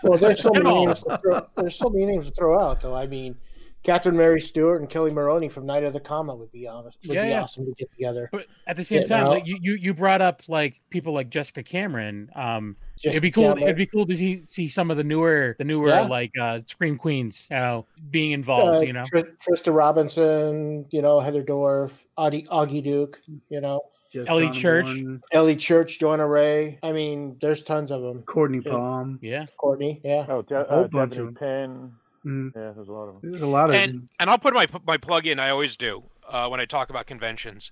[0.04, 0.86] Well, there's so many all.
[0.86, 1.02] names.
[1.02, 2.94] To throw, there's so many names to throw out, though.
[2.94, 3.36] I mean,
[3.82, 7.00] Catherine Mary Stewart and Kelly Maroney from Night of the Comet would be honest.
[7.08, 7.42] Would Yeah, be yeah.
[7.42, 8.30] awesome to get together.
[8.32, 9.30] But at the same time, no.
[9.32, 12.30] like you, you, you brought up like people like Jessica Cameron.
[12.36, 13.46] Um, it'd be cool.
[13.46, 13.64] Cameron.
[13.64, 16.02] It'd be cool to see see some of the newer, the newer Yeah.
[16.02, 18.84] like uh, scream queens, you know, being involved.
[18.84, 23.82] Uh, you know, Tr- Trista Robinson, you know, Heather Dorff, Audie, Augie Duke, you know,
[24.12, 24.86] Just Ellie Church.
[24.86, 26.78] one, Ellie Church, Joanna Ray.
[26.84, 28.24] I mean, there's tons of them.
[28.24, 28.72] Cortney Yeah.
[28.72, 29.20] Palm.
[29.22, 29.46] yeah.
[29.58, 30.26] Cortney, yeah.
[30.28, 31.94] Oh, De- whole uh, bunch Devin of Penn.
[32.26, 33.32] Mm, Yeah, there's a lot of them.
[33.32, 35.40] there's a lot of and and I'll put my my plug in.
[35.40, 37.72] I always do uh, when I talk about conventions.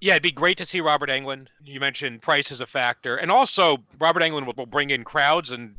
[0.00, 1.48] Yeah, it'd be great to see Robert Englund.
[1.64, 5.50] You mentioned price is a factor, and also Robert Englund will, will bring in crowds.
[5.50, 5.74] And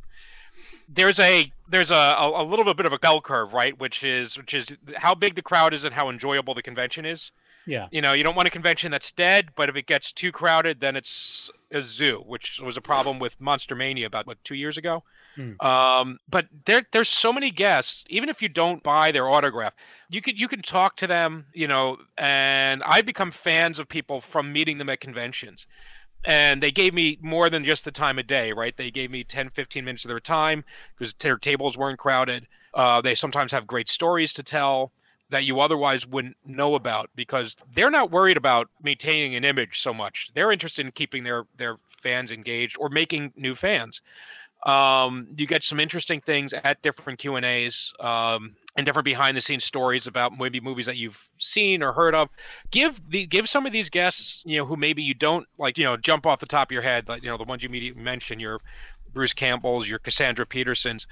[0.88, 3.78] there's a there's a, a, a little bit of a bell curve, right?
[3.78, 7.32] Which is which is how big the crowd is and how enjoyable the convention is.
[7.70, 7.86] Yeah.
[7.92, 10.80] You know, you don't want a convention that's dead, but if it gets too crowded,
[10.80, 14.76] then it's a zoo, which was a problem with Monster Mania about what two years
[14.76, 15.04] ago.
[15.36, 15.52] Hmm.
[15.60, 18.02] Um, but there, there's so many guests.
[18.08, 19.72] Even if you don't buy their autograph,
[20.08, 21.46] you can you can talk to them.
[21.54, 25.68] You know, and I become fans of people from meeting them at conventions.
[26.24, 28.76] And they gave me more than just the time of day, right?
[28.76, 30.64] They gave me 10, 15 minutes of their time
[30.98, 32.46] because their tables weren't crowded.
[32.74, 34.92] Uh, they sometimes have great stories to tell
[35.30, 39.92] that you otherwise wouldn't know about because they're not worried about maintaining an image so
[39.92, 40.30] much.
[40.34, 44.00] They're interested in keeping their their fans engaged or making new fans.
[44.64, 49.36] Um, you get some interesting things at different Q and A's um, and different behind
[49.36, 52.28] the scenes stories about maybe movies that you've seen or heard of.
[52.70, 55.84] Give the give some of these guests, you know, who maybe you don't like, you
[55.84, 58.40] know, jump off the top of your head, like you know, the ones you mentioned,
[58.40, 58.60] your
[59.12, 61.06] Bruce Campbell's, your Cassandra Petersons.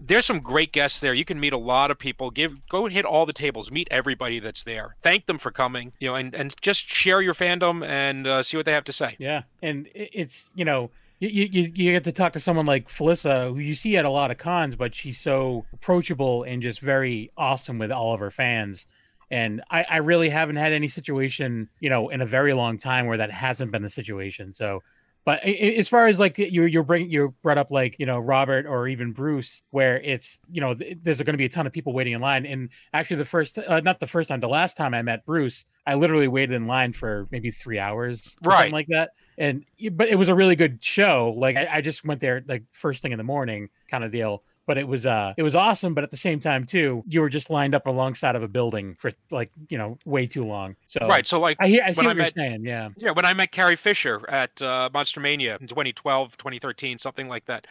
[0.00, 1.14] There's some great guests there.
[1.14, 2.30] You can meet a lot of people.
[2.30, 3.70] Give go hit all the tables.
[3.70, 4.96] Meet everybody that's there.
[5.02, 5.92] Thank them for coming.
[6.00, 8.92] You know, and and just share your fandom and uh, see what they have to
[8.92, 9.16] say.
[9.18, 13.52] Yeah, and it's you know you, you you get to talk to someone like Felissa,
[13.52, 17.30] who you see at a lot of cons, but she's so approachable and just very
[17.36, 18.86] awesome with all of her fans.
[19.30, 23.06] And I, I really haven't had any situation, you know, in a very long time
[23.06, 24.52] where that hasn't been the situation.
[24.52, 24.82] So,
[25.24, 28.66] but as far as like you you're bring you brought up like you know Robert
[28.66, 31.92] or even Bruce, where it's you know there's going to be a ton of people
[31.92, 32.44] waiting in line.
[32.46, 35.64] And actually, the first uh, not the first time, the last time I met Bruce,
[35.86, 38.56] I literally waited in line for maybe three hours, or Right.
[38.58, 39.10] something like that.
[39.38, 41.34] And but it was a really good show.
[41.36, 44.42] Like I, I just went there like first thing in the morning, kind of deal.
[44.66, 45.94] But it was uh it was awesome.
[45.94, 48.96] But at the same time too, you were just lined up alongside of a building
[48.98, 50.76] for like you know way too long.
[50.86, 51.26] So Right.
[51.26, 52.64] So like I hear I see what I you're saying.
[52.64, 52.90] Yeah.
[52.96, 57.44] Yeah, when I met Carrie Fisher at uh, Monster Mania in 2012, 2013, something like
[57.46, 57.66] that,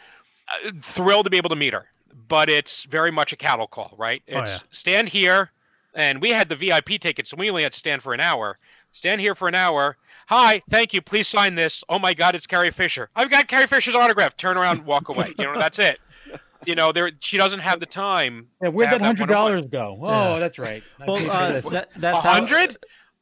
[0.48, 1.86] uh, thrilled to be able to meet her.
[2.28, 4.22] But it's very much a cattle call, right?
[4.30, 4.58] Oh, It's yeah.
[4.70, 5.50] stand here,
[5.94, 8.56] and we had the VIP tickets, so we only had to stand for an hour.
[8.92, 9.96] Stand here for an hour.
[10.28, 11.02] Hi, thank you.
[11.02, 11.82] Please sign this.
[11.88, 13.10] Oh my God, it's Carrie Fisher.
[13.16, 14.36] I've got Carrie Fisher's autograph.
[14.36, 15.34] Turn around, walk away.
[15.36, 15.98] You know, that's it.
[16.66, 18.48] You know, there she doesn't have the time.
[18.62, 19.52] Yeah, where'd that hundred one-on-one.
[19.52, 19.98] dollars go?
[20.02, 20.40] Oh, Yeah.
[20.40, 20.82] that's right.
[21.06, 22.76] Well, uh, that, that's hundred?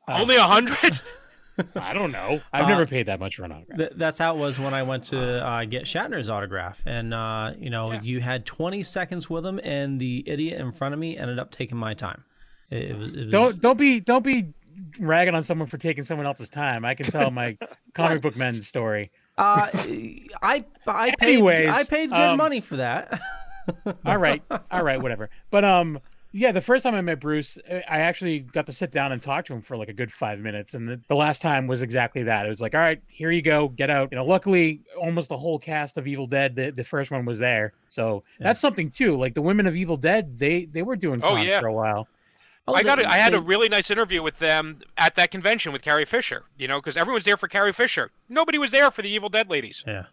[0.09, 1.01] Uh, Only a hundred?
[1.77, 2.41] I don't know.
[2.53, 3.79] I've Uh, never paid that much for an autograph.
[3.79, 7.53] Th- that's how it was when I went to uh, get Shatner's autograph, and uh,
[7.59, 8.01] you know, Yeah.
[8.03, 11.51] you had 20 seconds with him, and the idiot in front of me ended up
[11.53, 12.25] taking my time.
[12.71, 14.55] It, it was, it was Don't don't be don't be
[14.99, 16.85] ragging on someone for taking someone else's time.
[16.87, 17.57] I can tell my
[17.95, 19.11] comic book men story.
[19.39, 19.69] Uh,
[20.43, 23.21] I I paid Anyways, I paid good um, money for that.
[24.05, 26.01] all right all right whatever but um
[26.33, 29.21] Yeah, the first time I met Bruce, I I actually got to sit down and
[29.23, 30.75] talk to him for like a good five minutes.
[30.75, 32.47] And the, the last time was exactly that.
[32.47, 34.09] It was like, all right, here you go, get out.
[34.11, 37.39] You know, luckily, almost the whole cast of Evil Dead, the, the first one was
[37.39, 37.75] there.
[37.91, 39.17] So that's something too.
[39.17, 41.61] Like the women of Evil Dead, they they were doing Oh, cons yeah.
[41.61, 42.09] for a while.
[42.69, 42.97] Oh, I got.
[42.99, 46.05] they- A, I had a really nice interview with them at that convention with Carrie
[46.05, 46.45] Fisher.
[46.59, 48.11] You know, because everyone's there for Carrie Fisher.
[48.29, 49.83] Nobody was there for the Evil Dead ladies.
[49.87, 50.05] Yeah.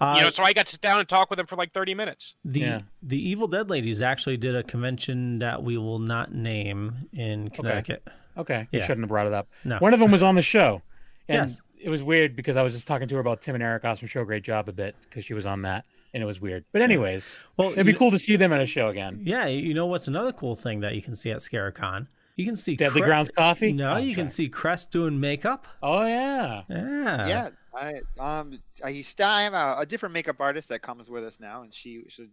[0.00, 1.72] you Uh, know, so I got to sit down and talk with them for like
[1.72, 2.34] 30 minutes.
[2.44, 2.80] The Yeah.
[3.02, 8.06] the Evil Dead ladies actually did a convention that we will not name in Connecticut.
[8.36, 8.86] Okay, you Yeah.
[8.86, 9.48] shouldn't have brought it up.
[9.64, 9.78] No.
[9.78, 10.82] One of them was on the show.
[11.28, 11.62] And Yes.
[11.80, 14.06] it was weird because I was just talking to her about Tim and Eric Awesome
[14.08, 15.84] Show Great Job a bit because she was on that.
[16.16, 16.64] And it was weird.
[16.72, 19.20] But anyways, Well, it'd be cool to see them at a show again.
[19.22, 22.06] Yeah, you know what's another cool thing that you can see at Scarecon?
[22.36, 23.70] You can see Deadly Cre- Grounds Coffee?
[23.70, 25.66] No, Oh, you can see Crest doing makeup.
[25.82, 26.62] Oh yeah.
[26.70, 27.26] Yeah.
[27.28, 31.22] yeah, I um I still I have a, a different makeup artist that comes with
[31.22, 32.28] us now, and she she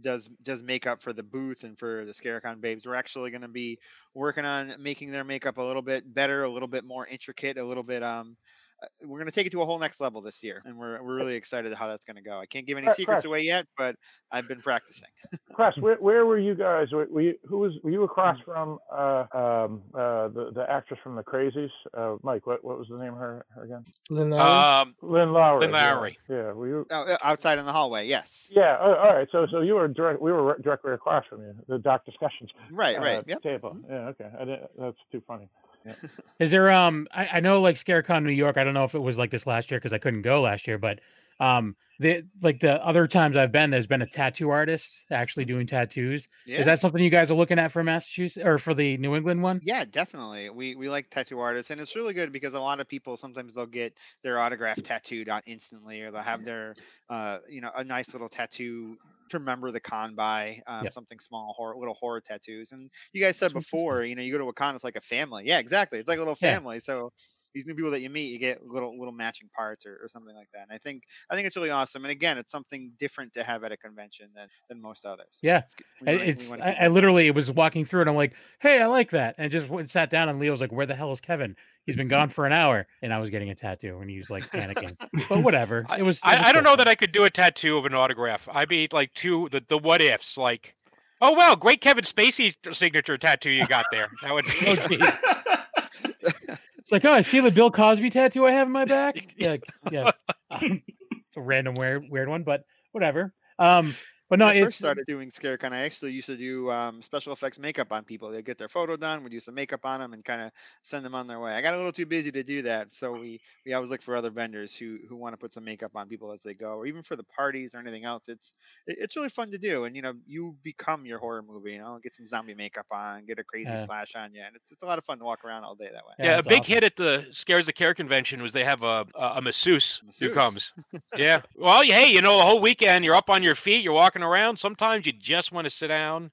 [0.00, 2.88] does does makeup for the booth and for the Scarecon babes.
[2.88, 3.78] We're actually going to be
[4.14, 7.64] working on making their makeup a little bit better, a little bit more intricate, a
[7.64, 8.36] little bit um.
[8.80, 11.02] Uh, We're going to take it to a whole next level this year, and we're
[11.02, 12.38] we're really excited how that's going to go.
[12.38, 13.26] I can't give any Correct, secrets correct.
[13.26, 13.96] away yet, but
[14.30, 15.08] I've been practicing.
[15.52, 16.92] Chris, where, where were you guys?
[16.92, 18.04] Were, were you, who was were you Mm.
[18.04, 21.70] across from uh, um, uh, the the actress from the Crazies?
[21.92, 23.84] Uh, Mike, what what was the name of her, her again?
[24.10, 24.82] Lynn Lowry?
[24.82, 25.60] Um, Lynn Lowry.
[25.62, 25.92] Lynn yeah.
[25.92, 26.18] Lowry.
[26.28, 26.86] Yeah, were you?
[26.90, 28.48] Oh, uh, outside in the hallway, yes.
[28.54, 28.76] Yeah.
[28.78, 29.26] All right.
[29.32, 30.22] So so you were direct.
[30.22, 31.54] We were directly across from you.
[31.66, 32.50] The Dark Discussions.
[32.70, 33.24] Right, uh, right.
[33.26, 33.42] Yep.
[33.42, 33.76] Table.
[33.90, 33.96] Yeah.
[34.10, 34.28] Okay.
[34.36, 35.48] I didn't, that's too funny.
[36.40, 39.00] Is there um I, I know like Scarecon New York, I don't know if it
[39.00, 41.00] was like this last year because I couldn't go last year, but
[41.40, 45.66] um the like the other times I've been, there's been a tattoo artist actually doing
[45.66, 46.28] tattoos.
[46.46, 46.60] Yeah.
[46.60, 49.42] Is that something you guys are looking at for Massachusetts or for the New England
[49.42, 49.60] one?
[49.64, 50.48] Yeah, definitely.
[50.50, 53.54] We we like tattoo artists, and it's really good because a lot of people sometimes
[53.54, 56.76] they'll get their autograph tattooed on instantly, or they'll have their
[57.08, 58.96] uh you know a nice little tattoo
[59.30, 60.92] to remember the con by, um, Yep.
[60.92, 62.72] something small, horror, little horror tattoos.
[62.72, 65.00] And you guys said before, you know, you go to a con, it's like a
[65.00, 65.44] family.
[65.46, 65.98] Yeah, exactly.
[65.98, 66.58] It's like a little Yeah.
[66.58, 66.80] family.
[66.80, 67.12] So
[67.54, 70.34] these new people that you meet, you get little little matching parts or, or something
[70.34, 70.62] like that.
[70.62, 72.04] And I think I think it's really awesome.
[72.04, 75.38] And again, it's something different to have at a convention than than most others.
[75.42, 75.58] Yeah.
[75.58, 78.16] It's, g- I- wanna- we It's I, I that literally was walking through and I'm
[78.16, 79.34] like, hey, I like that.
[79.38, 81.56] And I just went, sat down and Leo was like, Where the hell is Kevin?
[81.86, 82.86] He's been gone for an hour.
[83.02, 84.96] And I was getting a tattoo and he was like panicking.
[85.28, 85.86] but whatever.
[85.96, 86.78] It was it I, was I don't know fun.
[86.78, 88.46] that I could do a tattoo of an autograph.
[88.52, 90.74] I'd be like two the, the what ifs like,
[91.22, 94.08] oh well, great Kevin Spacey signature tattoo you got there.
[94.22, 96.58] That would Oh, geez.
[96.88, 99.34] It's like, oh, I see the Bill Cosby tattoo I have in my back.
[99.36, 99.58] Yeah,
[99.92, 100.10] yeah.
[100.50, 100.80] Um,
[101.10, 103.34] it's a random weird, weird one, but whatever.
[103.58, 103.94] Um,
[104.28, 107.02] but no, when I it's first started doing Scarecon, I actually used to do um,
[107.02, 108.30] special effects makeup on people.
[108.30, 110.52] They'd get their photo done, we'd do some makeup on them, and kind of
[110.82, 111.54] send them on their way.
[111.54, 114.16] I got a little too busy to do that, so we we always look for
[114.16, 116.86] other vendors who who want to put some makeup on people as they go, or
[116.86, 118.28] even for the parties or anything else.
[118.28, 118.52] It's
[118.86, 121.72] it, it's really fun to do, and you know you become your horror movie.
[121.72, 123.86] You know, get some zombie makeup on, get a crazy Yeah.
[123.86, 125.90] slash on you, and it's it's a lot of fun to walk around all day
[125.92, 126.14] that way.
[126.18, 126.64] Yeah, Yeah, a big awesome.
[126.64, 130.30] hit at the Scares That Care convention was they have a a, a masseuse, who
[130.30, 130.30] Masseuse.
[130.30, 130.72] comes.
[131.14, 131.42] yeah.
[131.54, 134.58] Well, hey, you know, the whole weekend you're up on your feet, you're walking around.
[134.58, 136.30] Sometimes you just want to sit down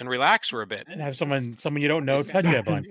[0.00, 2.62] and relax for a bit, and have someone someone you don't know touch you a
[2.64, 2.86] bunch.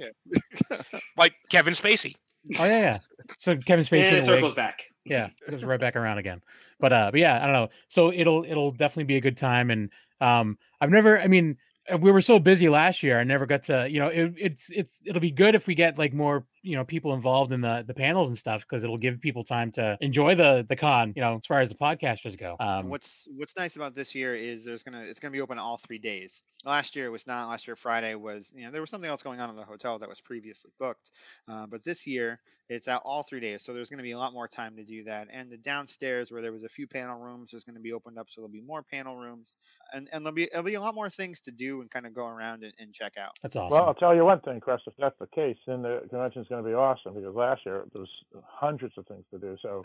[1.17, 2.15] Like Kevin Spacey.
[2.59, 2.99] Oh yeah, yeah.
[3.37, 4.25] So Kevin Spacey and it a wig.
[4.25, 4.83] circles back.
[5.05, 6.41] yeah it goes right back around again
[6.79, 9.69] but uh but yeah i don't know so it'll it'll definitely be a good time
[9.69, 11.57] and um i've never i mean
[11.99, 14.99] we were so busy last year i never got to you know it, it's it's
[15.05, 17.93] it'll be good if we get like more you know people involved in the the
[17.93, 21.35] panels and stuff because it'll give people time to enjoy the the con you know
[21.35, 24.83] as far as the podcasters go um what's what's nice about this year is there's
[24.83, 26.43] gonna it's gonna be open all three days.
[26.65, 27.49] Last year it was not.
[27.49, 29.99] Last year Friday was you know there was something else going on in the hotel
[29.99, 31.11] that was previously booked,
[31.47, 32.39] uh, but this year
[32.69, 33.63] it's out all three days.
[33.63, 35.27] So there's gonna be a lot more time to do that.
[35.31, 38.27] And the downstairs where there was a few panel rooms, there's gonna be opened up,
[38.29, 39.55] so there'll be more panel rooms,
[39.93, 42.13] and and there'll be there'll be a lot more things to do and kind of
[42.13, 43.37] go around and, and check out.
[43.41, 44.79] that's awesome Well, I'll tell you one thing, Chris.
[44.87, 48.01] If that's the case, then the convention's going to be awesome because last year there
[48.01, 48.09] was
[48.45, 49.57] hundreds of things to do.
[49.61, 49.81] So,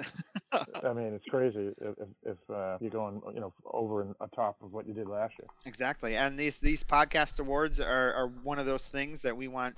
[0.52, 4.56] I mean, it's crazy if, if, uh, you're going, you know, over and on top
[4.62, 5.48] of what you did last year.
[5.64, 6.16] Exactly.
[6.16, 9.76] And these these podcast awards are, are one of those things that we want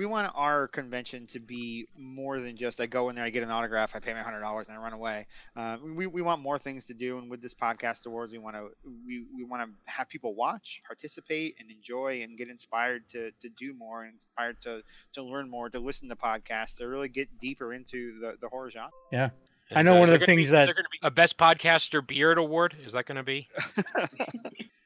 [0.00, 3.42] we want our convention to be more than just I go in there, I get
[3.42, 5.26] an autograph, I pay my hundred dollars, and I run away.
[5.54, 8.56] Uh, we, we want more things to do, and with this podcast awards, we want
[8.56, 8.68] to
[9.06, 13.50] we, we want to have people watch, participate, and enjoy, and get inspired to, to
[13.50, 14.82] do more, and inspired to
[15.12, 18.70] to learn more, to listen to podcasts, to really get deeper into the, the horror
[18.70, 18.88] genre.
[19.12, 19.28] yeah
[19.70, 21.06] I know uh, one of the gonna be- things is that- there going to be
[21.06, 22.74] a best podcaster beard award.
[22.86, 23.48] Is that going to be?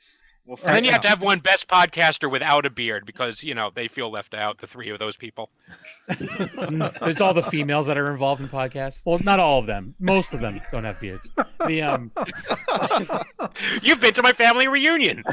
[0.46, 3.42] We'll And then find you have to have one best podcaster without a beard because
[3.42, 4.58] you know they feel left out.
[4.58, 5.48] The three of those people.
[6.08, 10.34] it's all the females that are involved in podcasts well not all of them most
[10.34, 11.26] of them don't have beards
[11.66, 12.10] the um
[13.82, 15.24] You've been to my family reunion.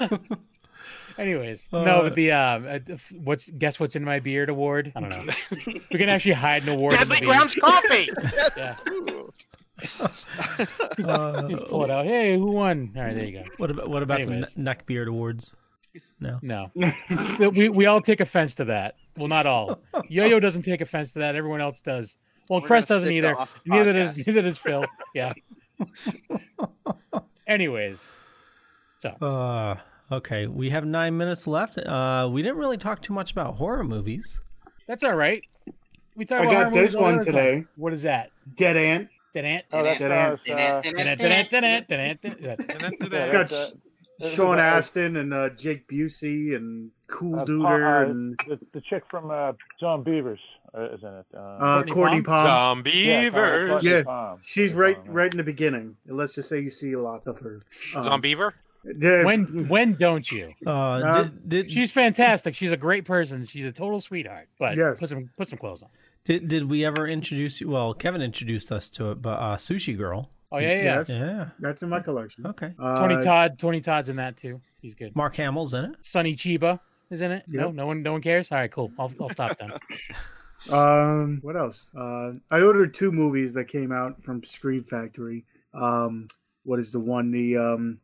[1.18, 2.78] Anyways, no, Uh, but the um, uh,
[3.22, 4.92] what's guess what's in my beard award?
[4.96, 5.32] I don't know.
[5.66, 6.94] we can actually hide an award.
[6.94, 7.28] in the Deadly beard.
[7.30, 8.10] Grounds Coffee.
[8.56, 8.76] Yeah,
[11.04, 12.06] Uh, just pull it out.
[12.06, 12.92] Hey, who won?
[12.96, 13.44] All right, there you go.
[13.56, 14.54] what about what about Anyways.
[14.54, 15.54] the ne- neck beard awards?
[16.20, 16.38] No.
[16.42, 16.70] No,
[17.54, 18.94] we we all take offense to that.
[19.16, 19.80] Well, not all.
[20.08, 21.34] Yo-Yo doesn't take offense to that.
[21.34, 22.16] Everyone else does.
[22.48, 23.36] Well, We're Crest doesn't either.
[23.36, 24.84] awesome Neither does neither does Phil.
[25.14, 25.32] Yeah.
[27.46, 28.10] Anyways,
[29.20, 29.74] Uh,
[30.10, 31.76] okay, we have nine minutes left.
[31.78, 34.40] Uh, we didn't really talk too much about horror movies.
[34.86, 35.42] that's all right.
[36.16, 36.46] We talked.
[36.46, 37.34] I about got horror this all one other time.
[37.34, 37.64] today.
[37.76, 38.30] What is that?
[38.56, 39.08] Dead Ant.
[39.36, 39.98] It's Yeah,
[43.32, 43.72] got that's, Sh-
[44.20, 48.38] this is Sean about- Astin and uh, Jake Busey and Cool uh, Duder uh, and
[48.46, 50.40] the, the chick from uh, John Beavers
[50.76, 51.26] uh, is in it.
[51.34, 52.46] Uh, uh, Cortney Cortney Palm?
[52.46, 52.78] Palm.
[52.78, 55.96] Zombie yeah, Cortney- Cortney Yeah, She's right, right in the beginning.
[56.08, 57.62] And let's just say you see a lot of her.
[57.96, 58.54] Um, Zombiever.
[58.98, 60.52] yeah, When when don't you?
[60.66, 62.54] Uh, Uh, did, did She's fantastic.
[62.54, 63.46] She's a great person.
[63.46, 64.48] She's a total sweetheart.
[64.58, 64.98] But Yes.
[65.00, 65.88] put some put some clothes on.
[66.24, 67.68] Did did we ever introduce you?
[67.68, 70.30] Well, Kevin introduced us to it, but uh, Sushi Girl.
[70.50, 70.74] Oh yeah, yeah.
[70.76, 70.84] yeah.
[70.98, 71.48] Yes, Yeah.
[71.58, 72.46] that's in my collection.
[72.46, 72.72] Okay.
[72.78, 73.58] Uh, Tony Todd.
[73.58, 74.60] Tony Todd's in that too.
[74.80, 75.14] He's good.
[75.14, 75.90] Mark Hamill's in it.
[76.00, 77.44] Sonny Chiba is in it.
[77.46, 78.50] No, no one, no one cares.
[78.50, 78.90] All right, cool.
[78.98, 79.70] I'll, I'll stop then.
[80.70, 81.90] Um, what else?
[81.94, 85.44] Uh, I ordered two movies that came out from Scream Factory.
[85.74, 86.26] Um,
[86.62, 87.30] what is the one?
[87.30, 87.98] The um,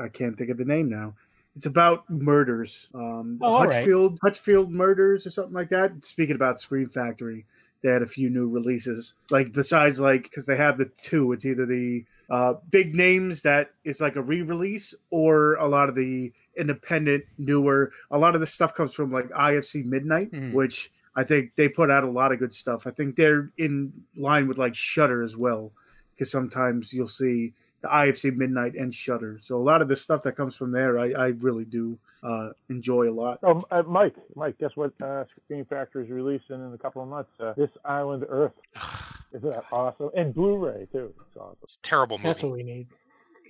[0.00, 1.14] I can't think of the name now.
[1.56, 2.88] It's about murders.
[2.94, 3.76] Um, Oh, all right.
[3.76, 6.04] Hutchfield, Hutchfield murders or something like that.
[6.04, 7.46] Speaking about Scream Factory,
[7.82, 9.14] they had a few new releases.
[9.30, 11.32] Like besides, like because they have the two.
[11.32, 15.94] It's either the uh, big names that it's like a re-release, or a lot of
[15.94, 17.92] the independent, newer.
[18.10, 20.52] A lot of the stuff comes from like IFC Midnight, Mhm.
[20.54, 22.86] which I think they put out a lot of good stuff.
[22.86, 25.70] I think they're in line with like Shudder as well,
[26.14, 27.52] because sometimes you'll see
[27.84, 29.38] the IFC Midnight and Shudder.
[29.42, 32.50] So a lot of the stuff that comes from there, I, I really do uh,
[32.70, 33.40] enjoy a lot.
[33.42, 34.92] Oh, uh, Mike, Mike, guess what?
[35.02, 37.30] Uh, Scream Factory is releasing in a couple of months.
[37.38, 38.54] Uh, this Island Earth.
[39.34, 40.10] Isn't that awesome?
[40.16, 41.12] And Blu-ray too.
[41.28, 41.56] It's awesome.
[41.62, 42.86] It's a terrible That's what we need.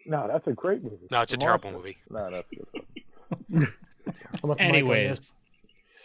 [0.06, 1.06] No, that's a great movie.
[1.10, 1.74] No, it's a Come terrible on.
[1.76, 1.96] movie.
[2.10, 3.68] No, that's good.
[4.42, 5.20] I'm with Anyways.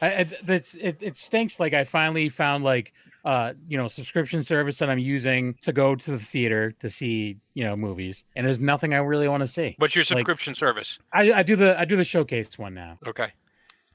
[0.02, 1.60] I, I, that's it, it stinks.
[1.60, 2.94] Like I finally found like
[3.26, 7.38] uh you know subscription service that I'm using to go to the theater to see
[7.54, 9.76] you know movies, and there's nothing I really want to see.
[9.78, 10.98] What's your Like- subscription service?
[11.14, 13.28] I, I do the I do the showcase one now, Okay.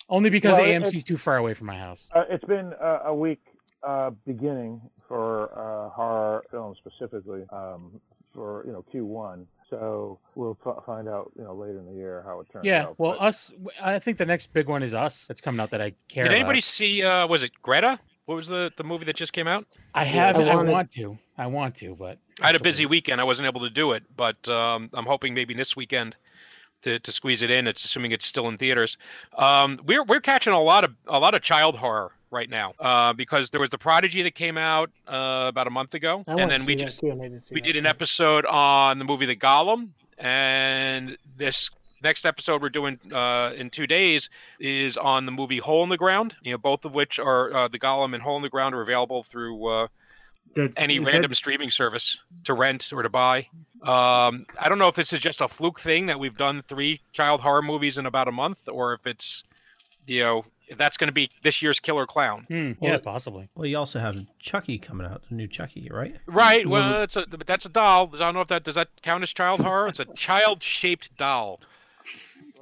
[0.08, 2.06] only because Well, AMC's too far away from my house.
[2.14, 3.40] Uh, it's been uh, a week
[3.82, 8.00] uh, beginning for uh, horror films specifically um,
[8.34, 9.46] for you know Q1.
[9.70, 12.82] So we'll f- find out you know later in the year how it turns Yeah,
[12.82, 12.88] out.
[12.90, 13.52] Yeah, well, but- us.
[13.82, 15.24] I think the next big one is us.
[15.26, 16.24] That's coming out that I care.
[16.24, 16.34] Did about.
[16.40, 17.02] anybody see?
[17.02, 17.98] Uh, was it Greta?
[18.26, 19.66] What was the the movie that just came out?
[19.94, 20.36] I have.
[20.36, 21.18] I I, want to.
[21.36, 23.20] I want to, but I had a busy weekend.
[23.20, 26.16] I wasn't able to do it, but um, I'm hoping maybe this weekend
[26.82, 27.66] to, to squeeze it in.
[27.66, 28.96] It's assuming it's still in theaters.
[29.36, 33.12] Um, we're we're catching a lot of a lot of child horror right now uh,
[33.12, 36.50] because there was the Prodigy that came out uh, about a month ago, I and
[36.50, 39.36] then we just too, and I didn't we did an episode on the movie The
[39.36, 41.68] Golem, and this
[42.05, 44.30] next episode we're doing uh, in two days
[44.61, 46.36] is on the movie Hole in the Ground.
[46.42, 48.82] You know, both of which are uh, The Golem and Hole in the Ground are
[48.82, 49.88] available through uh,
[50.55, 53.48] That's, any random that- streaming service to rent or to buy.
[53.82, 57.00] Um, I don't know if this is just a fluke thing that we've done three
[57.12, 59.42] child horror movies in about a month, or if it's,
[60.07, 60.44] you know,
[60.78, 62.46] that's going to be this year's Killer Clown.
[62.48, 63.48] Hmm, yeah, Well, possibly.
[63.55, 66.16] Well, you also have Chucky coming out, the new Chucky, right?
[66.24, 66.66] Right.
[66.66, 68.11] Well, it's a but that's a doll.
[68.14, 69.88] I don't know if that does that count as child horror.
[69.88, 71.61] It's a child-shaped doll.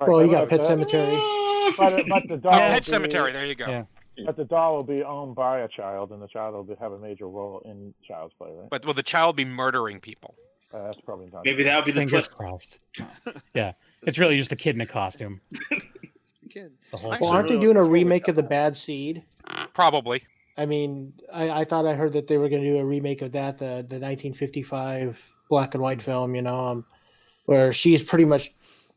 [0.01, 1.77] Right, Well, you but- got Pet Sematary.
[1.77, 3.33] But, but the doll will Pet Sematary.
[3.33, 3.67] There you go.
[3.69, 3.85] Yeah.
[4.27, 6.93] But the doll will be owned by a child, and the child will be, have
[6.93, 8.69] a major role in Child's Play, right?
[8.69, 10.35] But will the child be murdering people?
[10.73, 11.45] Uh, that's probably not.
[11.47, 12.37] Maybe that would be the Fingers twist.
[12.37, 12.79] crossed.
[13.55, 13.73] yeah,
[14.03, 15.41] it's really just a kid in a costume.
[16.51, 16.73] Kid.
[16.91, 18.43] The whole Well, aren't they doing a remake of The.
[18.43, 19.23] Bad Seed?
[19.73, 20.23] Probably.
[20.59, 23.23] I mean, I, I thought I heard that they were going to do a remake
[23.23, 25.19] of that, the the 1955
[25.49, 26.85] black and white film, you know, um,
[27.47, 28.53] where she's pretty much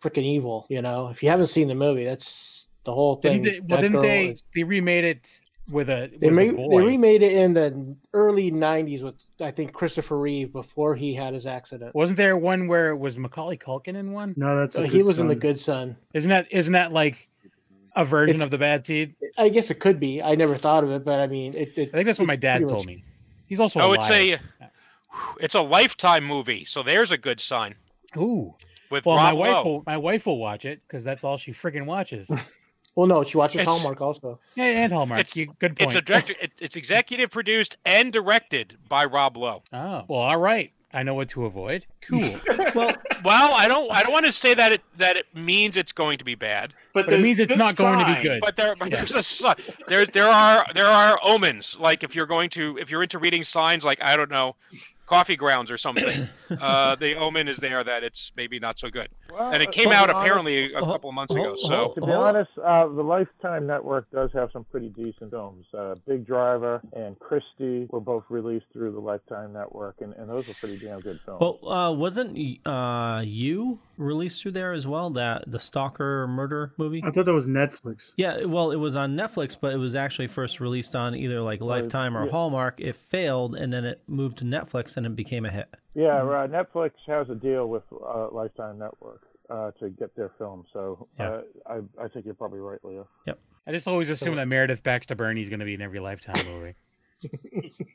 [0.09, 0.65] freaking evil.
[0.69, 3.41] You know, if you haven't seen the movie, that's the whole thing.
[3.41, 4.27] Didn't they, well, didn't they?
[4.27, 6.11] is- They remade it with a.
[6.19, 10.17] They, with a ma- they remade it in the early '90s with I think Christopher
[10.19, 11.95] Reeve before he had his accident.
[11.95, 14.33] Wasn't there one where it was Macaulay Culkin in one?
[14.37, 15.35] No, that's So a he good was in The.
[15.35, 15.95] Good Son.
[16.13, 17.27] Isn't that isn't that like
[17.95, 19.15] a version It's- of the Bad Seed?
[19.37, 20.21] I guess it could be.
[20.21, 21.77] I never thought of it, but I mean, it.
[21.77, 23.03] it I think that's what my dad told much- me.
[23.47, 23.79] He's also.
[23.79, 24.39] Oh, a it's liar.
[24.61, 24.65] a
[25.39, 26.65] it's a lifetime movie.
[26.65, 27.73] So there's a good sign
[28.17, 28.53] Ooh.
[28.89, 29.63] With Well, Rob my wife Lowe.
[29.63, 29.83] will.
[29.85, 32.29] My wife will watch it because that's all she freaking watches.
[32.97, 34.39] Well, no, she watches It's- Hallmark also.
[34.55, 35.19] Yeah, and Hallmark.
[35.19, 35.91] It's- You- good point.
[35.91, 36.33] It's a director.
[36.41, 39.63] It, it's executive produced and directed by Rob Lowe.
[39.73, 40.71] Oh, well, all right.
[40.93, 41.85] I know what to avoid.
[42.09, 42.21] Cool.
[42.73, 43.91] Well, Well, I don't.
[43.91, 46.73] I don't want to say that it that it means it's going to be bad,
[46.93, 48.39] But, But it means it's good not going to be good.
[48.39, 48.97] but there, but Yeah.
[49.03, 51.75] there's a si- there there are there are omens.
[51.77, 54.55] Like if you're going to if you're into reading signs, like I don't know,
[55.05, 56.27] coffee grounds or something.
[56.59, 59.09] uh, the omen is there that it's maybe not so good.
[59.31, 60.21] Well, And it came Hold out on.
[60.21, 61.55] apparently a couple of months ago.
[61.55, 65.65] hold- So To be honest, uh, the Lifetime Network does have some pretty decent films.
[65.77, 70.47] Uh, Big Driver and Christie were both released through the Lifetime Network, and, and those
[70.49, 71.39] are pretty damn good films.
[71.41, 75.09] well, uh, wasn't uh, you released through there as well?
[75.09, 77.01] That the stalker murder movie.
[77.05, 78.13] I thought that was Netflix.
[78.17, 81.61] Yeah, well, it was on Netflix, but it was actually first released on either like
[81.61, 82.31] Lifetime or yeah.
[82.31, 82.79] Hallmark.
[82.79, 85.67] It failed, and then it moved to Netflix, and it became a hit.
[85.93, 90.65] yeah, uh, Netflix has a deal with uh, Lifetime Network uh, to get their film,
[90.73, 93.07] so uh, I, I think you're probably right, Leo.
[93.27, 93.39] Yep.
[93.67, 96.45] I just always assume that Meredith Baxter Birney is going to be in every Lifetime
[96.45, 96.73] movie.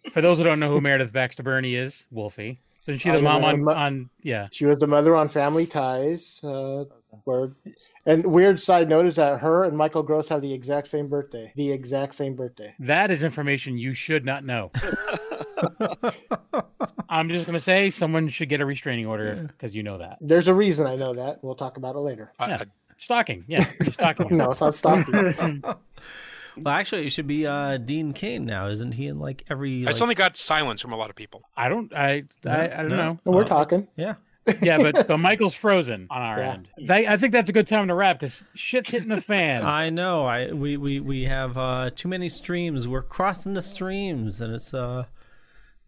[0.12, 2.60] For those who don't know who Meredith Baxter Birney is, Wolfie.
[2.86, 4.48] Isn't she I the mom on, my- on yeah?
[4.50, 6.40] She was the mother on Family Ties.
[6.42, 6.84] Uh,
[7.24, 7.50] where,
[8.06, 11.52] and weird side note is that her and Michael Gross have the exact same birthday.
[11.54, 12.74] The exact same birthday.
[12.80, 14.72] That is information you should not know.
[17.08, 20.18] I'm just going to say someone should get a restraining order because you know that.
[20.20, 21.42] There's a reason I know that.
[21.42, 22.32] We'll talk about it later.
[22.38, 22.56] I- Yeah.
[22.62, 22.64] I-
[22.98, 23.44] Stalking.
[23.48, 24.26] Yeah, stalking.
[24.36, 25.62] No, it's not stalking.
[26.56, 29.06] Well, actually, it should be uh, Dean Cain now, isn't he?
[29.06, 29.82] In like every.
[29.84, 31.42] I Like, suddenly got silence from a lot of people.
[31.56, 31.94] I don't.
[31.94, 32.24] I.
[32.44, 32.96] I, I don't No.
[32.96, 33.18] know.
[33.24, 33.46] And we're Oh.
[33.46, 33.88] talking.
[33.96, 34.16] yeah.
[34.60, 36.52] Yeah, but but Michael's frozen on our Yeah.
[36.54, 36.68] end.
[36.76, 39.62] They, I think that's a good time to wrap because shit's hitting the fan.
[39.64, 40.26] I know.
[40.26, 42.86] I we we we have uh, too many streams.
[42.88, 45.04] We're crossing the streams, and it's uh,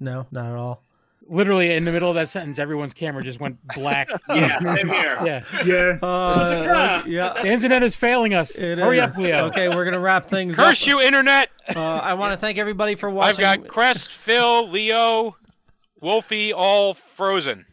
[0.03, 0.83] no, not at all.
[1.29, 4.09] Literally in the middle of that sentence, everyone's camera just went black.
[4.29, 5.19] Yeah, same here.
[5.25, 5.45] yeah.
[5.65, 5.99] Yeah.
[6.03, 7.33] Uh, yeah.
[7.41, 8.51] The internet is failing us.
[8.57, 9.13] It Hurry is.
[9.13, 9.45] up, Leo.
[9.47, 10.89] Okay, we're gonna wrap things Curse up.
[10.89, 11.49] you, internet!
[11.75, 13.45] Uh, I want to thank everybody for watching.
[13.45, 15.37] I've got Crest, Phil, Leo,
[16.01, 17.65] Wolfie, all frozen.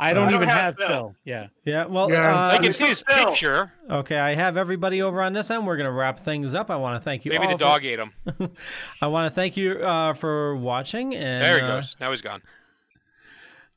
[0.00, 0.86] I don't I don't even have have Phil.
[0.88, 1.14] Phil.
[1.24, 1.46] Yeah.
[1.64, 2.32] Yeah, well, Yeah.
[2.32, 3.26] uh, I can see his Phil.
[3.30, 3.72] picture.
[3.90, 5.66] okay, I have everybody over on this end.
[5.66, 6.70] We're gonna wrap things up.
[6.70, 7.32] I want to thank you.
[7.32, 8.12] Maybe all the for- dog ate him.
[9.02, 11.14] I want to thank you uh, for watching.
[11.16, 11.96] And There he uh, goes.
[12.00, 12.42] Now he's gone.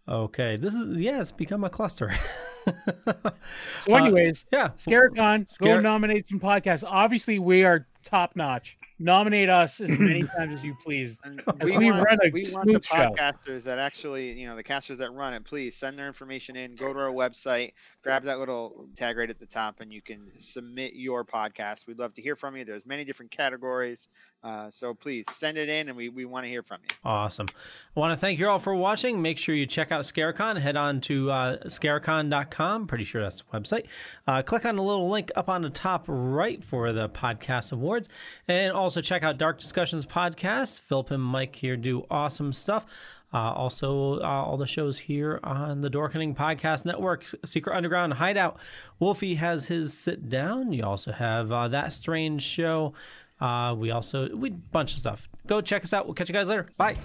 [0.08, 2.12] Okay, this is yeah, it's become a cluster.
[2.66, 6.84] So, Uh, anyways, yeah, Scarecon, go Scare- nominate some podcasts.
[6.86, 8.78] Obviously, we are top notch.
[9.02, 11.18] Nominate us as many times as you please.
[11.24, 11.34] As
[11.64, 12.96] we, we want, run a we want the smooth show.
[12.96, 16.76] podcasters that actually, you know, the casters that run it, please send their information in,
[16.76, 17.72] go to our website,
[18.04, 21.88] grab that little tag right at the top, and you can submit your podcast.
[21.88, 22.64] We'd love to hear from you.
[22.64, 24.10] There's many different categories.
[24.44, 26.96] Uh, so please send it in, and we, we want to hear from you.
[27.04, 27.48] Awesome.
[27.96, 29.22] I want to thank you all for watching.
[29.22, 30.60] Make sure you check out Scarecon.
[30.60, 32.88] Head on to uh, scarecon.com.
[32.88, 33.86] Pretty sure that's the website.
[34.28, 38.10] Uh, click on the little link up on the top right for the podcast awards.
[38.48, 40.82] And also check out Dark Discussions Podcast.
[40.82, 42.86] Philip and Mike here do awesome stuff.
[43.34, 48.58] Uh, also, uh, all the shows here on the Dorkening Podcast Network, Secret Underground Hideout.
[49.00, 50.74] Wolfie has his sit down.
[50.74, 52.94] You also have uh, that strange show.
[53.40, 55.30] Uh, we also we bunch of stuff.
[55.48, 56.06] Go check us out.
[56.06, 56.68] We'll catch you guys later.
[56.78, 56.96] Bye.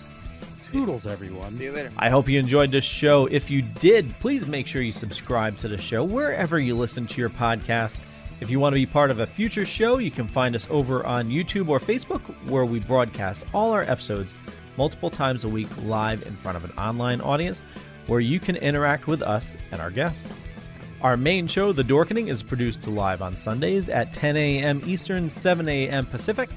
[0.72, 1.56] Toodles, everyone.
[1.56, 1.92] See you later.
[1.96, 3.26] I hope you enjoyed this show.
[3.26, 7.20] If you did, please make sure you subscribe to the show wherever you listen to
[7.20, 8.00] your podcast.
[8.40, 11.06] If you want to be part of a future show, you can find us over
[11.06, 14.34] on YouTube or Facebook, where we broadcast all our episodes
[14.76, 17.62] multiple times a week live in front of an online audience
[18.08, 20.34] where you can interact with us and our guests.
[21.00, 24.82] Our main show, The Dorkening, is produced live on Sundays at 10 a.m.
[24.84, 26.04] Eastern, 7 a.m.
[26.04, 26.50] Pacific.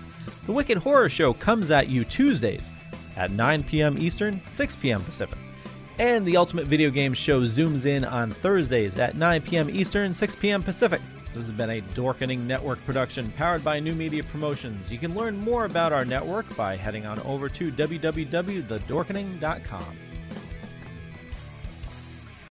[0.45, 2.69] The Wicked Horror Show comes at you Tuesdays
[3.15, 3.97] at 9 p.m.
[3.97, 5.03] Eastern, 6 p.m.
[5.03, 5.37] Pacific.
[5.97, 9.69] And the Ultimate Video Game Show zooms in on Thursdays at 9 p.m.
[9.69, 10.63] Eastern, 6 p.m.
[10.63, 11.01] Pacific.
[11.33, 14.91] This has been a Dorkening Network production powered by New Media Promotions.
[14.91, 20.08] You can learn more about our network by heading on over to www.thedorkening.com.